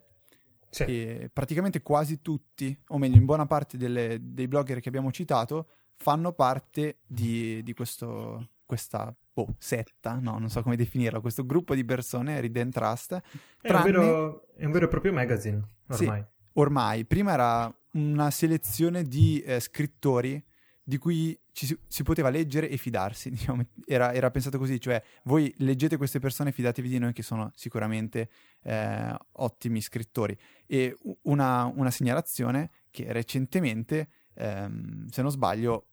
sì. 0.83 1.29
Praticamente 1.31 1.81
quasi 1.81 2.21
tutti, 2.21 2.77
o 2.89 2.97
meglio, 2.97 3.17
in 3.17 3.25
buona 3.25 3.45
parte 3.45 3.77
delle, 3.77 4.17
dei 4.21 4.47
blogger 4.47 4.79
che 4.79 4.89
abbiamo 4.89 5.11
citato, 5.11 5.67
fanno 5.95 6.33
parte 6.33 6.99
di, 7.05 7.63
di 7.63 7.73
questo, 7.73 8.49
questa 8.65 9.15
boh, 9.33 9.55
setta, 9.57 10.17
no, 10.19 10.37
non 10.37 10.49
so 10.49 10.61
come 10.61 10.75
definirlo, 10.75 11.21
questo 11.21 11.45
gruppo 11.45 11.75
di 11.75 11.85
persone, 11.85 12.39
Read 12.41 12.69
Trust. 12.71 13.21
È, 13.61 13.67
tranne... 13.67 13.85
un 13.85 13.91
vero, 13.91 14.47
è 14.55 14.65
un 14.65 14.71
vero 14.71 14.85
e 14.85 14.87
proprio 14.87 15.13
magazine, 15.13 15.61
ormai. 15.87 16.19
Sì, 16.19 16.25
ormai. 16.53 17.05
Prima 17.05 17.33
era 17.33 17.79
una 17.91 18.29
selezione 18.31 19.03
di 19.03 19.41
eh, 19.41 19.59
scrittori 19.59 20.43
di 20.87 20.99
cui 20.99 21.37
ci 21.51 21.77
si, 21.87 22.03
poteva 22.03 22.29
leggere 22.29 22.69
e 22.69 22.77
fidarsi, 22.77 23.31
diciamo, 23.31 23.65
era, 23.85 24.13
era, 24.13 24.29
pensato 24.29 24.59
così, 24.59 24.79
cioè 24.79 25.01
voi 25.23 25.51
leggete 25.57 25.97
queste 25.97 26.19
persone 26.19 26.49
e 26.49 26.53
fidatevi 26.53 26.87
di 26.87 26.99
noi 26.99 27.11
che 27.11 27.23
sono 27.23 27.51
sicuramente 27.55 28.29
eh, 28.61 29.13
ottimi 29.33 29.81
scrittori. 29.81 30.37
E 30.67 30.95
una, 31.23 31.65
una, 31.75 31.89
segnalazione 31.89 32.69
che 32.91 33.11
recentemente, 33.11 34.09
ehm, 34.35 35.07
se 35.07 35.21
non 35.23 35.31
sbaglio, 35.31 35.87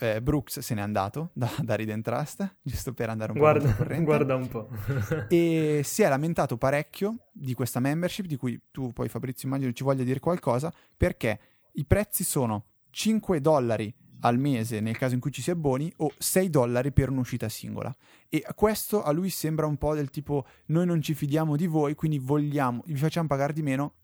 eh, 0.00 0.22
Brooks 0.22 0.60
se 0.60 0.74
n'è 0.74 0.80
andato 0.80 1.30
da, 1.34 1.52
da 1.58 1.76
Read 1.76 2.00
Trust, 2.00 2.56
giusto 2.62 2.94
per 2.94 3.10
andare 3.10 3.32
un 3.32 3.38
guarda, 3.38 3.70
po' 3.70 4.02
Guarda 4.02 4.34
un 4.34 4.48
po'. 4.48 4.70
e 5.28 5.82
si 5.84 6.02
è 6.02 6.08
lamentato 6.08 6.56
parecchio 6.56 7.28
di 7.32 7.52
questa 7.52 7.80
membership, 7.80 8.24
di 8.24 8.36
cui 8.36 8.58
tu 8.70 8.94
poi 8.94 9.10
Fabrizio 9.10 9.46
immagino 9.46 9.72
ci 9.72 9.84
voglia 9.84 10.04
dire 10.04 10.20
qualcosa, 10.20 10.72
perché 10.96 11.38
i 11.72 11.84
prezzi 11.84 12.24
sono 12.24 12.64
5 12.90 13.40
dollari 13.42 13.94
al 14.20 14.38
mese 14.38 14.80
nel 14.80 14.96
caso 14.96 15.14
in 15.14 15.20
cui 15.20 15.30
ci 15.30 15.42
si 15.42 15.50
abboni 15.50 15.92
o 15.98 16.12
6 16.16 16.50
dollari 16.50 16.92
per 16.92 17.10
un'uscita 17.10 17.48
singola. 17.48 17.94
E 18.28 18.44
questo 18.54 19.02
a 19.02 19.10
lui 19.12 19.30
sembra 19.30 19.66
un 19.66 19.76
po' 19.76 19.94
del 19.94 20.10
tipo 20.10 20.46
noi 20.66 20.86
non 20.86 21.00
ci 21.00 21.14
fidiamo 21.14 21.56
di 21.56 21.66
voi, 21.66 21.94
quindi 21.94 22.18
vogliamo, 22.18 22.82
vi 22.86 22.96
facciamo 22.96 23.28
pagare 23.28 23.52
di 23.52 23.62
meno 23.62 23.94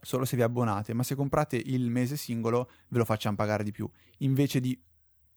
solo 0.00 0.24
se 0.24 0.36
vi 0.36 0.42
abbonate, 0.42 0.92
ma 0.92 1.02
se 1.02 1.14
comprate 1.14 1.56
il 1.56 1.90
mese 1.90 2.16
singolo 2.16 2.70
ve 2.88 2.98
lo 2.98 3.04
facciamo 3.04 3.36
pagare 3.36 3.64
di 3.64 3.72
più. 3.72 3.88
Invece 4.18 4.60
di 4.60 4.78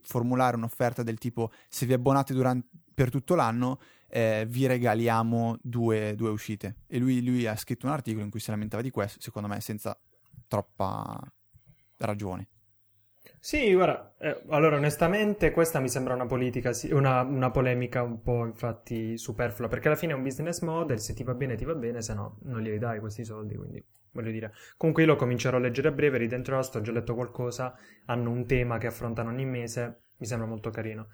formulare 0.02 0.56
un'offerta 0.56 1.04
del 1.04 1.18
tipo 1.18 1.52
se 1.70 1.86
vi 1.86 1.94
abbonate 1.94 2.34
durante, 2.34 2.68
per 2.94 3.10
tutto 3.10 3.36
l'anno 3.36 3.80
eh, 4.10 4.46
vi 4.48 4.66
regaliamo 4.66 5.58
due, 5.62 6.16
due 6.16 6.30
uscite. 6.30 6.78
E 6.88 6.98
lui, 7.00 7.24
lui 7.24 7.46
ha 7.46 7.56
scritto 7.56 7.86
un 7.86 7.94
articolo 7.94 8.24
in 8.24 8.30
cui 8.30 8.40
si 8.40 8.50
lamentava 8.50 8.84
di 8.84 8.90
questo, 8.90 9.22
secondo 9.22 9.48
me 9.48 9.62
senza 9.62 9.98
troppa 10.48 11.20
ragione. 11.98 12.48
Sì, 13.40 13.74
guarda, 13.74 14.14
eh, 14.20 14.42
allora 14.50 14.78
onestamente 14.78 15.52
questa 15.52 15.80
mi 15.80 15.90
sembra 15.90 16.14
una 16.14 16.26
politica, 16.26 16.72
una, 16.92 17.22
una, 17.22 17.52
polemica 17.52 18.04
un 18.04 18.22
po' 18.22 18.46
infatti 18.46 19.18
superflua, 19.18 19.68
perché 19.68 19.88
alla 19.88 19.98
fine 19.98 20.14
è 20.14 20.16
un 20.16 20.24
business 20.24 20.62
model, 20.62 21.00
se 21.00 21.14
ti 21.14 21.24
va 21.24 21.34
bene 21.34 21.56
ti 21.56 21.66
va 21.66 21.76
bene, 21.76 22.02
se 22.02 22.14
no 22.14 22.38
non 22.44 22.62
glieli 22.62 22.78
dai 22.80 23.00
questi 23.00 23.24
soldi, 23.24 23.56
quindi 23.56 23.84
voglio 24.12 24.32
dire. 24.32 24.54
Comunque 24.76 25.04
io 25.04 25.10
lo 25.10 25.16
comincerò 25.16 25.58
a 25.58 25.60
leggere 25.60 25.90
a 25.90 25.92
breve, 25.92 26.18
Read 26.18 26.42
Trust, 26.42 26.76
ho 26.76 26.82
già 26.82 26.92
letto 26.92 27.14
qualcosa, 27.14 27.76
hanno 28.06 28.32
un 28.32 28.46
tema 28.46 28.78
che 28.78 28.88
affrontano 28.88 29.30
ogni 29.30 29.46
mese, 29.46 30.00
mi 30.18 30.26
sembra 30.26 30.48
molto 30.48 30.70
carino. 30.70 31.08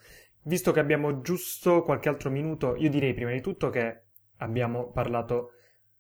Visto 0.43 0.71
che 0.71 0.80
abbiamo 0.80 1.21
giusto 1.21 1.84
qualche 1.84 2.10
altro 2.10 2.30
minuto, 2.30 2.76
io 2.76 2.89
direi 2.89 3.13
prima 3.13 3.32
di 3.32 3.41
tutto 3.41 3.69
che 3.69 4.02
abbiamo 4.38 4.91
parlato 4.91 5.52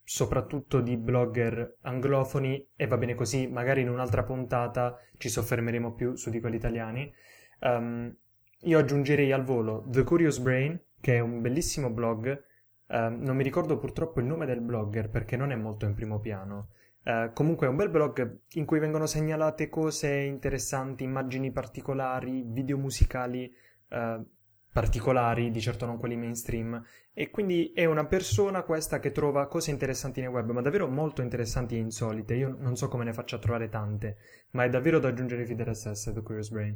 soprattutto 0.03 0.81
di 0.81 0.97
blogger 0.97 1.77
anglofoni 1.81 2.69
e 2.75 2.87
va 2.87 2.97
bene 2.97 3.15
così, 3.15 3.47
magari 3.47 3.81
in 3.81 3.89
un'altra 3.89 4.23
puntata 4.23 4.97
ci 5.17 5.29
soffermeremo 5.29 5.93
più 5.93 6.15
su 6.15 6.29
di 6.29 6.39
quelli 6.39 6.57
italiani. 6.57 7.11
Um, 7.59 8.13
io 8.61 8.79
aggiungerei 8.79 9.31
al 9.31 9.43
volo 9.43 9.85
The 9.87 10.03
Curious 10.03 10.39
Brain, 10.39 10.79
che 10.99 11.15
è 11.15 11.19
un 11.19 11.41
bellissimo 11.41 11.89
blog. 11.89 12.43
Uh, 12.87 12.95
non 13.09 13.35
mi 13.35 13.43
ricordo 13.43 13.77
purtroppo 13.77 14.19
il 14.19 14.25
nome 14.25 14.45
del 14.45 14.61
blogger 14.61 15.09
perché 15.09 15.37
non 15.37 15.51
è 15.51 15.55
molto 15.55 15.85
in 15.85 15.93
primo 15.93 16.19
piano. 16.19 16.69
Uh, 17.03 17.33
comunque 17.33 17.67
è 17.67 17.69
un 17.69 17.75
bel 17.75 17.89
blog 17.89 18.39
in 18.51 18.65
cui 18.65 18.79
vengono 18.79 19.05
segnalate 19.05 19.67
cose 19.67 20.09
interessanti, 20.09 21.03
immagini 21.03 21.51
particolari, 21.51 22.43
video 22.45 22.77
musicali 22.77 23.51
uh, 23.89 24.25
particolari, 24.73 25.51
di 25.51 25.61
certo 25.61 25.85
non 25.85 25.99
quelli 25.99 26.17
mainstream. 26.17 26.83
E 27.13 27.29
quindi 27.29 27.71
è 27.73 27.85
una 27.85 28.05
persona 28.05 28.63
questa 28.63 28.99
che 28.99 29.11
trova 29.11 29.47
cose 29.47 29.69
interessanti 29.69 30.19
nel 30.19 30.31
web, 30.31 30.49
ma 30.49 30.61
davvero 30.61 30.87
molto 30.87 31.21
interessanti 31.21 31.75
e 31.75 31.79
insolite. 31.79 32.33
Io 32.33 32.55
non 32.59 32.75
so 32.75 32.87
come 32.89 33.03
ne 33.05 33.13
faccia 33.13 33.35
a 33.35 33.39
trovare 33.39 33.69
tante, 33.69 34.17
ma 34.51 34.63
è 34.63 34.69
davvero 34.69 34.97
da 34.99 35.09
aggiungere 35.09 35.45
feed 35.45 35.61
RSS, 35.61 36.11
The 36.11 36.21
Curious 36.23 36.49
Brain. 36.49 36.75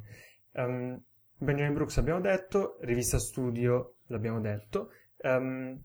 Um, 0.53 1.01
Benjamin 1.39 1.73
Brooks 1.73 1.97
abbiamo 1.97 2.21
detto, 2.21 2.77
rivista 2.81 3.17
studio 3.17 3.95
l'abbiamo 4.07 4.39
detto. 4.39 4.91
Um, 5.23 5.77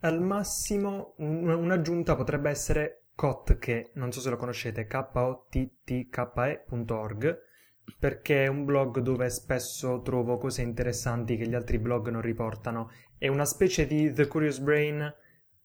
al 0.00 0.20
massimo 0.20 1.14
un, 1.16 1.48
un'aggiunta 1.48 2.14
potrebbe 2.14 2.50
essere 2.50 3.04
COT, 3.14 3.92
non 3.94 4.12
so 4.12 4.20
se 4.20 4.28
lo 4.28 4.36
conoscete, 4.36 4.86
k-o-t-t-k-e.org 4.86 5.74
perché 7.98 8.44
è 8.44 8.46
un 8.48 8.64
blog 8.64 9.00
dove 9.00 9.28
spesso 9.30 10.02
trovo 10.02 10.38
cose 10.38 10.62
interessanti 10.62 11.36
che 11.36 11.46
gli 11.46 11.54
altri 11.54 11.78
blog 11.78 12.08
non 12.08 12.20
riportano. 12.20 12.90
È 13.16 13.28
una 13.28 13.44
specie 13.44 13.86
di 13.86 14.12
The 14.12 14.26
Curious 14.26 14.58
Brain 14.58 15.14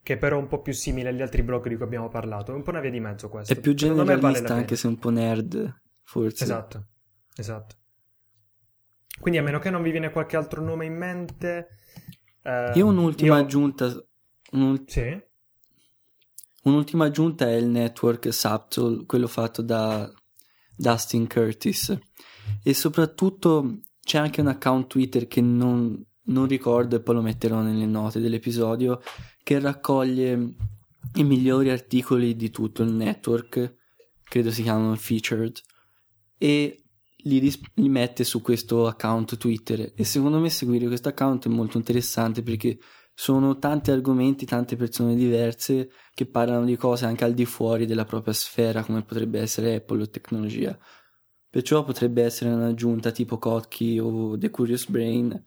che 0.04 0.18
però 0.18 0.38
è 0.38 0.42
un 0.42 0.48
po' 0.48 0.62
più 0.62 0.74
simile 0.74 1.10
agli 1.10 1.22
altri 1.22 1.44
blog 1.44 1.68
di 1.68 1.76
cui 1.76 1.86
abbiamo 1.86 2.10
parlato. 2.10 2.52
È 2.52 2.56
un 2.56 2.64
po' 2.64 2.72
una 2.72 2.80
via 2.80 2.90
di 2.90 3.00
mezzo 3.00 3.30
questo. 3.30 3.54
È 3.54 3.60
più 3.60 3.74
generalista 3.74 4.42
vale 4.42 4.48
anche 4.48 4.76
se 4.76 4.88
un 4.88 4.98
po' 4.98 5.10
nerd, 5.10 5.82
forse. 6.04 6.44
Esatto, 6.44 6.88
esatto. 7.36 7.76
Quindi 9.20 9.40
a 9.40 9.44
meno 9.44 9.60
che 9.60 9.70
non 9.70 9.84
vi 9.84 9.92
viene 9.92 10.10
qualche 10.10 10.38
altro 10.38 10.62
nome 10.62 10.86
in 10.86 10.96
mente... 10.96 11.68
Eh, 12.42 12.72
io 12.74 12.88
un'ultima 12.88 13.38
io... 13.38 13.44
aggiunta... 13.44 14.04
Un'ult... 14.54 14.90
Sì? 14.90 15.24
Un'ultima 16.64 17.06
aggiunta 17.06 17.48
è 17.48 17.54
il 17.54 17.68
network 17.68 18.34
Subtle, 18.34 19.06
quello 19.06 19.28
fatto 19.28 19.62
da 19.62 20.12
Dustin 20.76 21.28
Curtis. 21.28 21.98
E 22.64 22.74
soprattutto 22.74 23.80
c'è 24.04 24.18
anche 24.18 24.42
un 24.42 24.48
account 24.48 24.88
Twitter 24.88 25.28
che 25.28 25.42
non, 25.42 26.04
non 26.26 26.48
ricordo 26.48 26.96
e 26.96 27.02
poi 27.02 27.16
lo 27.16 27.22
metterò 27.22 27.62
nelle 27.62 27.86
note 27.86 28.20
dell'episodio 28.20 29.02
che 29.44 29.60
raccoglie 29.60 30.56
i 31.16 31.24
migliori 31.24 31.70
articoli 31.70 32.36
di 32.36 32.50
tutto 32.50 32.84
il 32.84 32.92
network 32.94 33.80
credo 34.32 34.50
si 34.50 34.64
chiamano 34.64 34.96
featured 34.96 35.60
e 36.38 36.84
li, 37.24 37.38
ris- 37.40 37.60
li, 37.74 37.90
mette 37.90 38.24
su 38.24 38.42
questo 38.42 38.88
account 38.88 39.36
Twitter. 39.36 39.92
E 39.94 40.06
secondo 40.06 40.40
me 40.40 40.50
seguire 40.50 40.88
questo 40.88 41.10
account 41.10 41.48
è 41.48 41.50
molto 41.50 41.76
interessante 41.76 42.42
perché 42.42 42.80
sono 43.22 43.60
tanti 43.60 43.92
argomenti, 43.92 44.48
tante 44.48 44.76
persone 44.76 45.14
diverse 45.14 45.92
che 46.12 46.26
parlano 46.26 46.66
di 46.66 46.76
cose 46.76 47.06
anche 47.06 47.24
al 47.24 47.36
di 47.36 47.46
fuori 47.46 47.86
della 47.86 48.04
propria 48.04 48.34
sfera 48.34 48.84
come 48.84 49.04
potrebbe 49.04 49.40
essere 49.40 49.76
Apple 49.76 50.02
o 50.02 50.10
tecnologia 50.10 50.76
Perciò 51.48 51.84
potrebbe 51.84 52.24
essere 52.24 52.50
un'aggiunta 52.50 53.12
tipo 53.12 53.38
Kotkey 53.38 54.00
o 54.00 54.38
The 54.40 54.50
Curious 54.50 54.90
Brain 54.90 55.40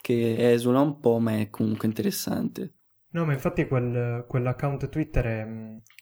che 0.00 0.52
esula 0.52 0.80
un 0.80 0.98
po' 0.98 1.20
ma 1.20 1.38
è 1.38 1.48
comunque 1.48 1.86
interessante. 1.86 2.72
No, 3.10 3.24
ma 3.24 3.34
infatti 3.34 3.68
quel, 3.68 4.24
quell'account 4.26 4.88
Twitter 4.88 5.24
è, 5.24 5.46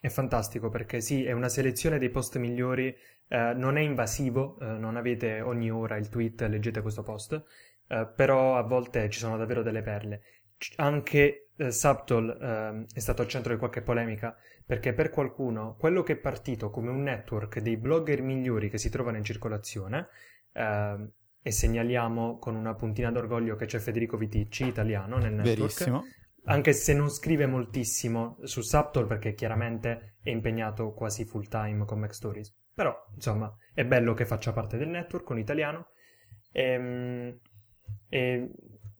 è, 0.00 0.08
fantastico 0.08 0.70
perché 0.70 1.02
sì, 1.02 1.24
è 1.24 1.32
una 1.32 1.50
selezione 1.50 1.98
dei 1.98 2.08
post 2.08 2.38
migliori, 2.38 2.94
eh, 3.28 3.52
non 3.54 3.76
è 3.76 3.80
invasivo, 3.80 4.58
eh, 4.58 4.64
non 4.64 4.96
avete 4.96 5.42
ogni 5.42 5.70
ora 5.70 5.96
il 5.96 6.08
tweet, 6.08 6.42
leggete 6.42 6.80
questo 6.80 7.02
post, 7.02 7.44
eh, 7.88 8.08
però 8.16 8.56
a 8.56 8.62
volte 8.62 9.10
ci 9.10 9.18
sono 9.18 9.36
davvero 9.36 9.62
delle 9.62 9.82
perle. 9.82 10.22
Anche 10.76 11.50
eh, 11.56 11.70
Subtle 11.70 12.36
eh, 12.40 12.86
è 12.92 12.98
stato 12.98 13.22
al 13.22 13.28
centro 13.28 13.52
di 13.52 13.58
qualche 13.58 13.82
polemica 13.82 14.36
perché 14.64 14.92
per 14.94 15.10
qualcuno 15.10 15.76
quello 15.78 16.02
che 16.02 16.14
è 16.14 16.16
partito 16.16 16.70
come 16.70 16.90
un 16.90 17.02
network 17.02 17.60
dei 17.60 17.76
blogger 17.76 18.22
migliori 18.22 18.70
che 18.70 18.78
si 18.78 18.88
trovano 18.88 19.18
in 19.18 19.24
circolazione, 19.24 20.08
eh, 20.52 21.08
e 21.46 21.50
segnaliamo 21.50 22.38
con 22.38 22.54
una 22.54 22.74
puntina 22.74 23.10
d'orgoglio 23.10 23.54
che 23.54 23.66
c'è 23.66 23.78
Federico 23.78 24.16
Viticci, 24.16 24.66
italiano, 24.66 25.18
nel 25.18 25.34
network. 25.34 25.58
Verissimo. 25.58 26.04
Anche 26.46 26.72
se 26.72 26.94
non 26.94 27.10
scrive 27.10 27.44
moltissimo 27.44 28.38
su 28.44 28.62
Subtol 28.62 29.06
perché 29.06 29.34
chiaramente 29.34 30.16
è 30.22 30.30
impegnato 30.30 30.94
quasi 30.94 31.26
full 31.26 31.46
time 31.48 31.84
con 31.84 31.98
Mac 31.98 32.14
Stories. 32.14 32.56
Però, 32.72 32.94
insomma, 33.14 33.54
è 33.74 33.84
bello 33.84 34.14
che 34.14 34.24
faccia 34.24 34.54
parte 34.54 34.78
del 34.78 34.88
network 34.88 35.24
con 35.24 35.38
italiano. 35.38 35.88
E, 36.50 36.62
ehm, 36.62 37.38
e 38.08 38.50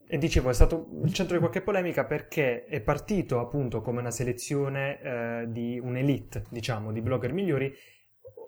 e 0.06 0.18
dicevo, 0.18 0.50
è 0.50 0.54
stato 0.54 0.88
il 1.02 1.12
centro 1.12 1.34
di 1.34 1.40
qualche 1.40 1.62
polemica 1.62 2.04
perché 2.04 2.64
è 2.66 2.80
partito 2.80 3.40
appunto 3.40 3.80
come 3.80 4.00
una 4.00 4.10
selezione 4.10 5.00
eh, 5.00 5.44
di 5.48 5.78
un'elite, 5.82 6.44
diciamo, 6.50 6.92
di 6.92 7.00
blogger 7.00 7.32
migliori, 7.32 7.74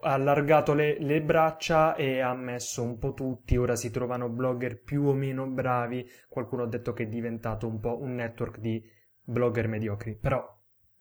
ha 0.02 0.12
allargato 0.12 0.74
le, 0.74 0.98
le, 1.00 1.22
braccia 1.22 1.94
e 1.94 2.20
ha 2.20 2.34
messo 2.34 2.82
un 2.82 2.98
po' 2.98 3.14
tutti, 3.14 3.56
ora 3.56 3.74
si 3.74 3.90
trovano 3.90 4.28
blogger 4.28 4.82
più 4.82 5.04
o 5.04 5.14
meno 5.14 5.46
bravi, 5.46 6.08
qualcuno 6.28 6.64
ha 6.64 6.68
detto 6.68 6.92
che 6.92 7.04
è 7.04 7.08
diventato 7.08 7.66
un 7.66 7.80
po' 7.80 8.00
un 8.00 8.14
network 8.14 8.58
di 8.58 8.82
blogger 9.22 9.66
mediocri, 9.68 10.14
però 10.14 10.46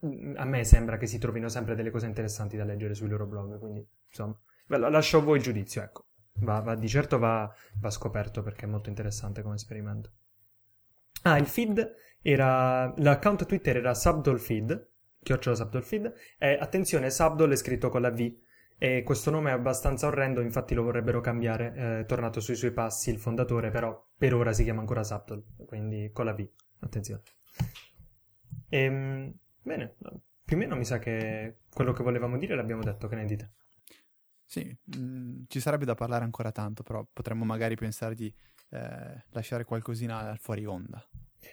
mm, 0.05 0.35
a 0.37 0.45
me 0.45 0.63
sembra 0.63 0.97
che 0.97 1.07
si 1.07 1.19
trovino 1.19 1.49
sempre 1.49 1.75
delle 1.75 1.91
cose 1.91 2.07
interessanti 2.07 2.55
da 2.55 2.63
leggere 2.63 2.95
sui 2.95 3.09
loro 3.09 3.27
blog, 3.27 3.59
quindi 3.59 3.85
insomma, 4.07 4.39
lascio 4.67 5.17
a 5.17 5.21
voi 5.21 5.37
il 5.37 5.43
giudizio, 5.43 5.83
ecco. 5.83 6.05
Va, 6.39 6.59
va, 6.59 6.75
di 6.75 6.89
certo 6.89 7.17
va, 7.17 7.49
va 7.79 7.89
scoperto 7.89 8.41
perché 8.41 8.65
è 8.65 8.69
molto 8.69 8.89
interessante 8.89 9.41
come 9.41 9.55
esperimento. 9.55 10.11
Ah, 11.27 11.37
il 11.37 11.47
feed 11.47 11.95
era... 12.21 12.93
l'account 12.97 13.45
Twitter 13.45 13.77
era 13.77 13.95
subdolfeed, 13.95 14.89
chiocciola 15.23 15.55
subdolfeed, 15.55 16.13
e 16.37 16.57
attenzione, 16.59 17.09
subdol 17.09 17.51
è 17.51 17.55
scritto 17.55 17.89
con 17.89 18.01
la 18.01 18.11
V, 18.11 18.31
e 18.77 19.01
questo 19.03 19.31
nome 19.31 19.49
è 19.49 19.53
abbastanza 19.53 20.05
orrendo, 20.05 20.41
infatti 20.41 20.75
lo 20.75 20.83
vorrebbero 20.83 21.21
cambiare, 21.21 21.73
eh, 21.75 21.99
è 22.01 22.05
tornato 22.05 22.39
sui 22.39 22.55
suoi 22.55 22.71
passi 22.71 23.09
il 23.09 23.17
fondatore, 23.17 23.71
però 23.71 24.07
per 24.15 24.35
ora 24.35 24.53
si 24.53 24.63
chiama 24.63 24.81
ancora 24.81 25.03
Subdol, 25.03 25.43
quindi 25.65 26.11
con 26.13 26.25
la 26.25 26.33
V, 26.33 26.47
attenzione. 26.81 27.23
Ehm, 28.69 29.33
bene, 29.63 29.95
più 30.43 30.57
o 30.57 30.59
meno 30.59 30.75
mi 30.75 30.85
sa 30.85 30.99
che 30.99 31.61
quello 31.73 31.91
che 31.91 32.03
volevamo 32.03 32.37
dire 32.37 32.55
l'abbiamo 32.55 32.83
detto, 32.83 33.07
che 33.07 33.15
ne 33.15 33.25
dite? 33.25 33.53
Sì, 34.43 34.77
mh, 34.83 34.97
mm, 34.99 35.43
ci 35.47 35.59
sarebbe 35.59 35.85
da 35.85 35.95
parlare 35.95 36.23
ancora 36.23 36.51
tanto, 36.51 36.83
però 36.83 37.03
potremmo 37.11 37.45
magari 37.45 37.73
pensare 37.75 38.13
di 38.13 38.31
eh, 38.69 39.23
lasciare 39.29 39.63
qualcosina 39.63 40.35
fuori 40.39 40.65
onda. 40.65 41.05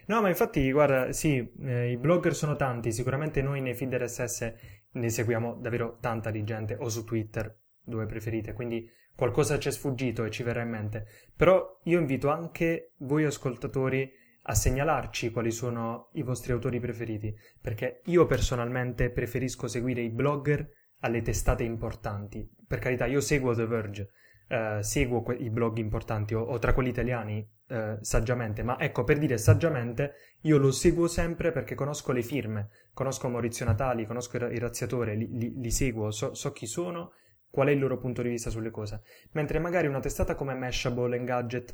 No, 0.07 0.21
ma 0.21 0.29
infatti, 0.29 0.71
guarda, 0.73 1.13
sì, 1.13 1.53
eh, 1.61 1.91
i 1.91 1.97
blogger 1.97 2.35
sono 2.35 2.57
tanti, 2.57 2.93
sicuramente 2.93 3.43
noi 3.43 3.61
nei 3.61 3.75
feed 3.75 3.95
RSS 3.95 4.55
ne 4.93 5.09
seguiamo 5.09 5.55
davvero 5.61 5.99
tanta 6.01 6.31
di 6.31 6.45
gente, 6.45 6.77
o 6.79 6.89
su 6.89 7.05
Twitter, 7.05 7.55
dove 7.83 8.07
preferite, 8.07 8.53
quindi 8.53 8.89
qualcosa 9.15 9.59
ci 9.59 9.69
è 9.69 9.73
sfuggito 9.73 10.25
e 10.25 10.31
ci 10.31 10.43
verrà 10.43 10.63
in 10.63 10.71
mente. 10.71 11.07
Però 11.37 11.81
io 11.85 11.99
invito 11.99 12.31
anche 12.31 12.93
voi 12.99 13.25
ascoltatori 13.25 14.11
a 14.45 14.55
segnalarci 14.55 15.31
quali 15.31 15.51
sono 15.51 16.11
i 16.15 16.23
vostri 16.23 16.53
autori 16.53 16.81
preferiti, 16.81 17.35
perché 17.61 18.01
io 18.07 18.27
personalmente 18.27 19.11
preferisco 19.11 19.69
seguire 19.69 20.01
i 20.01 20.11
blogger 20.11 20.69
alle 21.01 21.23
testate 21.23 21.63
importanti. 21.63 22.49
Per 22.67 22.79
carità, 22.79 23.07
io 23.07 23.21
seguo 23.21 23.55
The 23.55 23.67
Verge, 23.67 24.11
eh, 24.53 24.83
seguo 24.83 25.23
que- 25.23 25.35
i 25.35 25.49
blog 25.49 25.79
importanti 25.79 26.35
o, 26.35 26.43
o, 26.43 26.59
tra 26.59 26.75
quelli 26.75 26.91
italiani 26.91 27.49
eh, 27.69 27.97
saggiamente, 28.03 28.63
ma 28.63 28.79
ecco 28.79 29.03
per 29.03 29.17
dire 29.17 29.39
saggiamente 29.39 30.13
io 30.43 30.59
lo 30.59 30.71
seguo 30.71 31.09
sempre 31.09 31.53
perché 31.53 31.75
conosco 31.75 32.13
le 32.13 32.23
firme, 32.23 32.69
conosco 32.93 33.31
Maurizio 33.31 33.65
Natali, 33.65 34.05
conosco 34.05 34.37
il, 34.37 34.53
il 34.53 34.61
razziatore, 34.61 35.15
li, 35.15 35.27
li, 35.33 35.55
li 35.57 35.71
seguo, 35.71 36.11
so, 36.11 36.35
so, 36.35 36.53
chi 36.53 36.67
sono, 36.67 37.13
qual 37.49 37.69
è 37.69 37.71
il 37.71 37.79
loro 37.79 37.97
punto 37.97 38.21
di 38.21 38.29
vista 38.29 38.51
sulle 38.51 38.71
cose. 38.71 39.03
Mentre 39.33 39.59
magari 39.59 39.87
una 39.87 40.01
testata 40.01 40.35
come 40.35 40.55
Mashable, 40.55 41.17
Engadget 41.17 41.73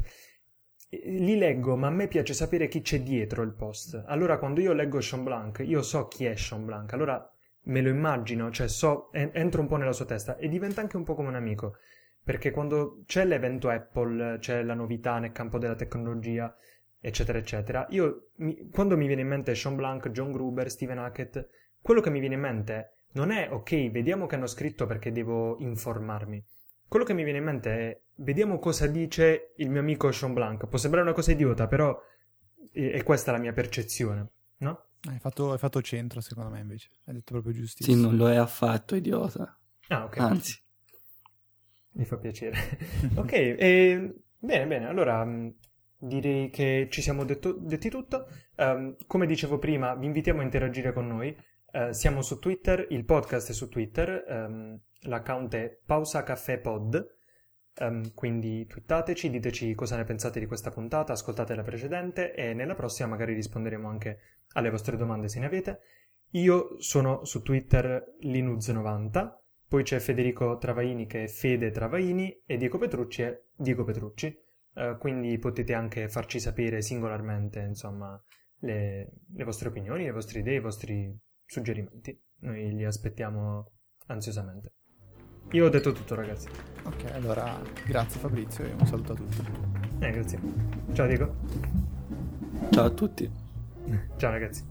li 0.90 1.36
leggo, 1.36 1.76
ma 1.76 1.88
a 1.88 1.90
me 1.90 2.06
piace 2.06 2.32
sapere 2.32 2.68
chi 2.68 2.80
c'è 2.80 3.00
dietro 3.00 3.42
il 3.42 3.54
post. 3.54 4.04
Allora, 4.06 4.38
quando 4.38 4.60
io 4.60 4.72
leggo 4.72 5.00
Sean 5.00 5.24
Blanc, 5.24 5.62
io 5.64 5.82
so 5.82 6.06
chi 6.06 6.26
è 6.26 6.36
Sean 6.36 6.64
Blanc, 6.64 6.92
allora 6.92 7.28
me 7.64 7.82
lo 7.82 7.88
immagino, 7.88 8.50
cioè 8.52 8.68
so, 8.68 9.12
entro 9.12 9.60
un 9.60 9.66
po' 9.66 9.76
nella 9.76 9.92
sua 9.92 10.06
testa 10.06 10.36
e 10.36 10.48
diventa 10.48 10.80
anche 10.80 10.96
un 10.96 11.02
po' 11.02 11.14
come 11.14 11.28
un 11.28 11.34
amico. 11.34 11.74
Perché 12.28 12.50
quando 12.50 13.04
c'è 13.06 13.24
l'evento 13.24 13.70
Apple, 13.70 14.36
c'è 14.38 14.62
la 14.62 14.74
novità 14.74 15.18
nel 15.18 15.32
campo 15.32 15.56
della 15.56 15.74
tecnologia, 15.74 16.54
eccetera, 17.00 17.38
eccetera, 17.38 17.86
io 17.88 18.32
mi, 18.36 18.68
quando 18.70 18.98
mi 18.98 19.06
viene 19.06 19.22
in 19.22 19.28
mente 19.28 19.54
Sean 19.54 19.76
Blanc, 19.76 20.10
John 20.10 20.30
Gruber, 20.30 20.70
Steven 20.70 20.98
Hackett, 20.98 21.48
quello 21.80 22.02
che 22.02 22.10
mi 22.10 22.20
viene 22.20 22.34
in 22.34 22.42
mente 22.42 23.04
non 23.12 23.30
è 23.30 23.48
ok, 23.50 23.90
vediamo 23.90 24.26
che 24.26 24.34
hanno 24.34 24.46
scritto 24.46 24.84
perché 24.84 25.10
devo 25.10 25.56
informarmi. 25.60 26.44
Quello 26.86 27.06
che 27.06 27.14
mi 27.14 27.22
viene 27.22 27.38
in 27.38 27.44
mente 27.44 27.70
è 27.70 28.00
vediamo 28.16 28.58
cosa 28.58 28.86
dice 28.86 29.54
il 29.56 29.70
mio 29.70 29.80
amico 29.80 30.12
Sean 30.12 30.34
Blanc. 30.34 30.66
Può 30.66 30.76
sembrare 30.76 31.06
una 31.06 31.14
cosa 31.14 31.32
idiota, 31.32 31.66
però 31.66 31.98
è, 32.70 32.90
è 32.90 33.02
questa 33.04 33.32
la 33.32 33.38
mia 33.38 33.54
percezione, 33.54 34.28
no? 34.58 34.88
Hai 35.08 35.18
fatto, 35.18 35.52
hai 35.52 35.58
fatto 35.58 35.80
centro, 35.80 36.20
secondo 36.20 36.50
me, 36.50 36.60
invece. 36.60 36.90
Hai 37.06 37.14
detto 37.14 37.32
proprio 37.32 37.54
giustissimo. 37.54 37.96
Sì, 37.96 38.02
non 38.02 38.16
lo 38.18 38.28
è 38.28 38.36
affatto 38.36 38.94
idiota. 38.96 39.58
Ah, 39.86 40.04
ok. 40.04 40.18
Anzi. 40.18 40.66
Mi 41.98 42.04
fa 42.04 42.16
piacere. 42.16 42.56
ok, 43.16 43.32
e, 43.32 44.14
bene, 44.38 44.66
bene. 44.66 44.86
Allora, 44.86 45.24
mm, 45.24 45.48
direi 45.98 46.48
che 46.48 46.86
ci 46.90 47.02
siamo 47.02 47.24
detto, 47.24 47.52
detti 47.52 47.90
tutto. 47.90 48.28
Um, 48.56 48.96
come 49.08 49.26
dicevo 49.26 49.58
prima, 49.58 49.96
vi 49.96 50.06
invitiamo 50.06 50.40
a 50.40 50.44
interagire 50.44 50.92
con 50.92 51.08
noi. 51.08 51.36
Uh, 51.72 51.90
siamo 51.90 52.22
su 52.22 52.38
Twitter, 52.38 52.86
il 52.90 53.04
podcast 53.04 53.50
è 53.50 53.52
su 53.52 53.68
Twitter, 53.68 54.24
um, 54.28 54.80
l'account 55.02 55.54
è 55.56 55.76
Pausa 55.84 56.22
Caffè 56.22 56.60
Pod. 56.60 57.16
Um, 57.80 58.14
quindi 58.14 58.64
twittateci, 58.64 59.28
diteci 59.28 59.74
cosa 59.74 59.96
ne 59.96 60.04
pensate 60.04 60.38
di 60.38 60.46
questa 60.46 60.70
puntata, 60.70 61.12
ascoltate 61.12 61.56
la 61.56 61.62
precedente 61.64 62.32
e 62.32 62.54
nella 62.54 62.76
prossima 62.76 63.08
magari 63.08 63.34
risponderemo 63.34 63.88
anche 63.88 64.18
alle 64.52 64.70
vostre 64.70 64.96
domande 64.96 65.28
se 65.28 65.40
ne 65.40 65.46
avete. 65.46 65.80
Io 66.32 66.80
sono 66.80 67.24
su 67.24 67.42
Twitter 67.42 68.16
Linuz90, 68.22 69.32
poi 69.68 69.82
c'è 69.82 69.98
Federico 69.98 70.56
Travaini 70.56 71.06
che 71.06 71.24
è 71.24 71.28
Fede 71.28 71.70
Travaini 71.70 72.42
e 72.46 72.56
Diego 72.56 72.78
Petrucci 72.78 73.22
è 73.22 73.42
Diego 73.54 73.84
Petrucci. 73.84 74.46
Uh, 74.74 74.96
quindi 74.96 75.36
potete 75.38 75.74
anche 75.74 76.08
farci 76.08 76.38
sapere 76.38 76.82
singolarmente, 76.82 77.60
insomma, 77.60 78.20
le, 78.60 79.10
le 79.34 79.44
vostre 79.44 79.68
opinioni, 79.68 80.04
le 80.04 80.12
vostre 80.12 80.38
idee, 80.38 80.56
i 80.56 80.60
vostri 80.60 81.14
suggerimenti. 81.44 82.18
Noi 82.40 82.74
li 82.74 82.84
aspettiamo 82.84 83.72
ansiosamente. 84.06 84.72
Io 85.52 85.66
ho 85.66 85.68
detto 85.68 85.92
tutto, 85.92 86.14
ragazzi. 86.14 86.48
Ok, 86.84 87.10
allora 87.12 87.60
grazie 87.86 88.20
Fabrizio 88.20 88.64
e 88.64 88.72
un 88.72 88.86
saluto 88.86 89.12
a 89.12 89.16
tutti. 89.16 89.42
Eh, 90.00 90.10
grazie. 90.10 90.38
Ciao 90.92 91.06
Diego. 91.06 91.34
Ciao 92.70 92.84
a 92.84 92.90
tutti. 92.90 93.30
Ciao 94.16 94.30
ragazzi. 94.30 94.64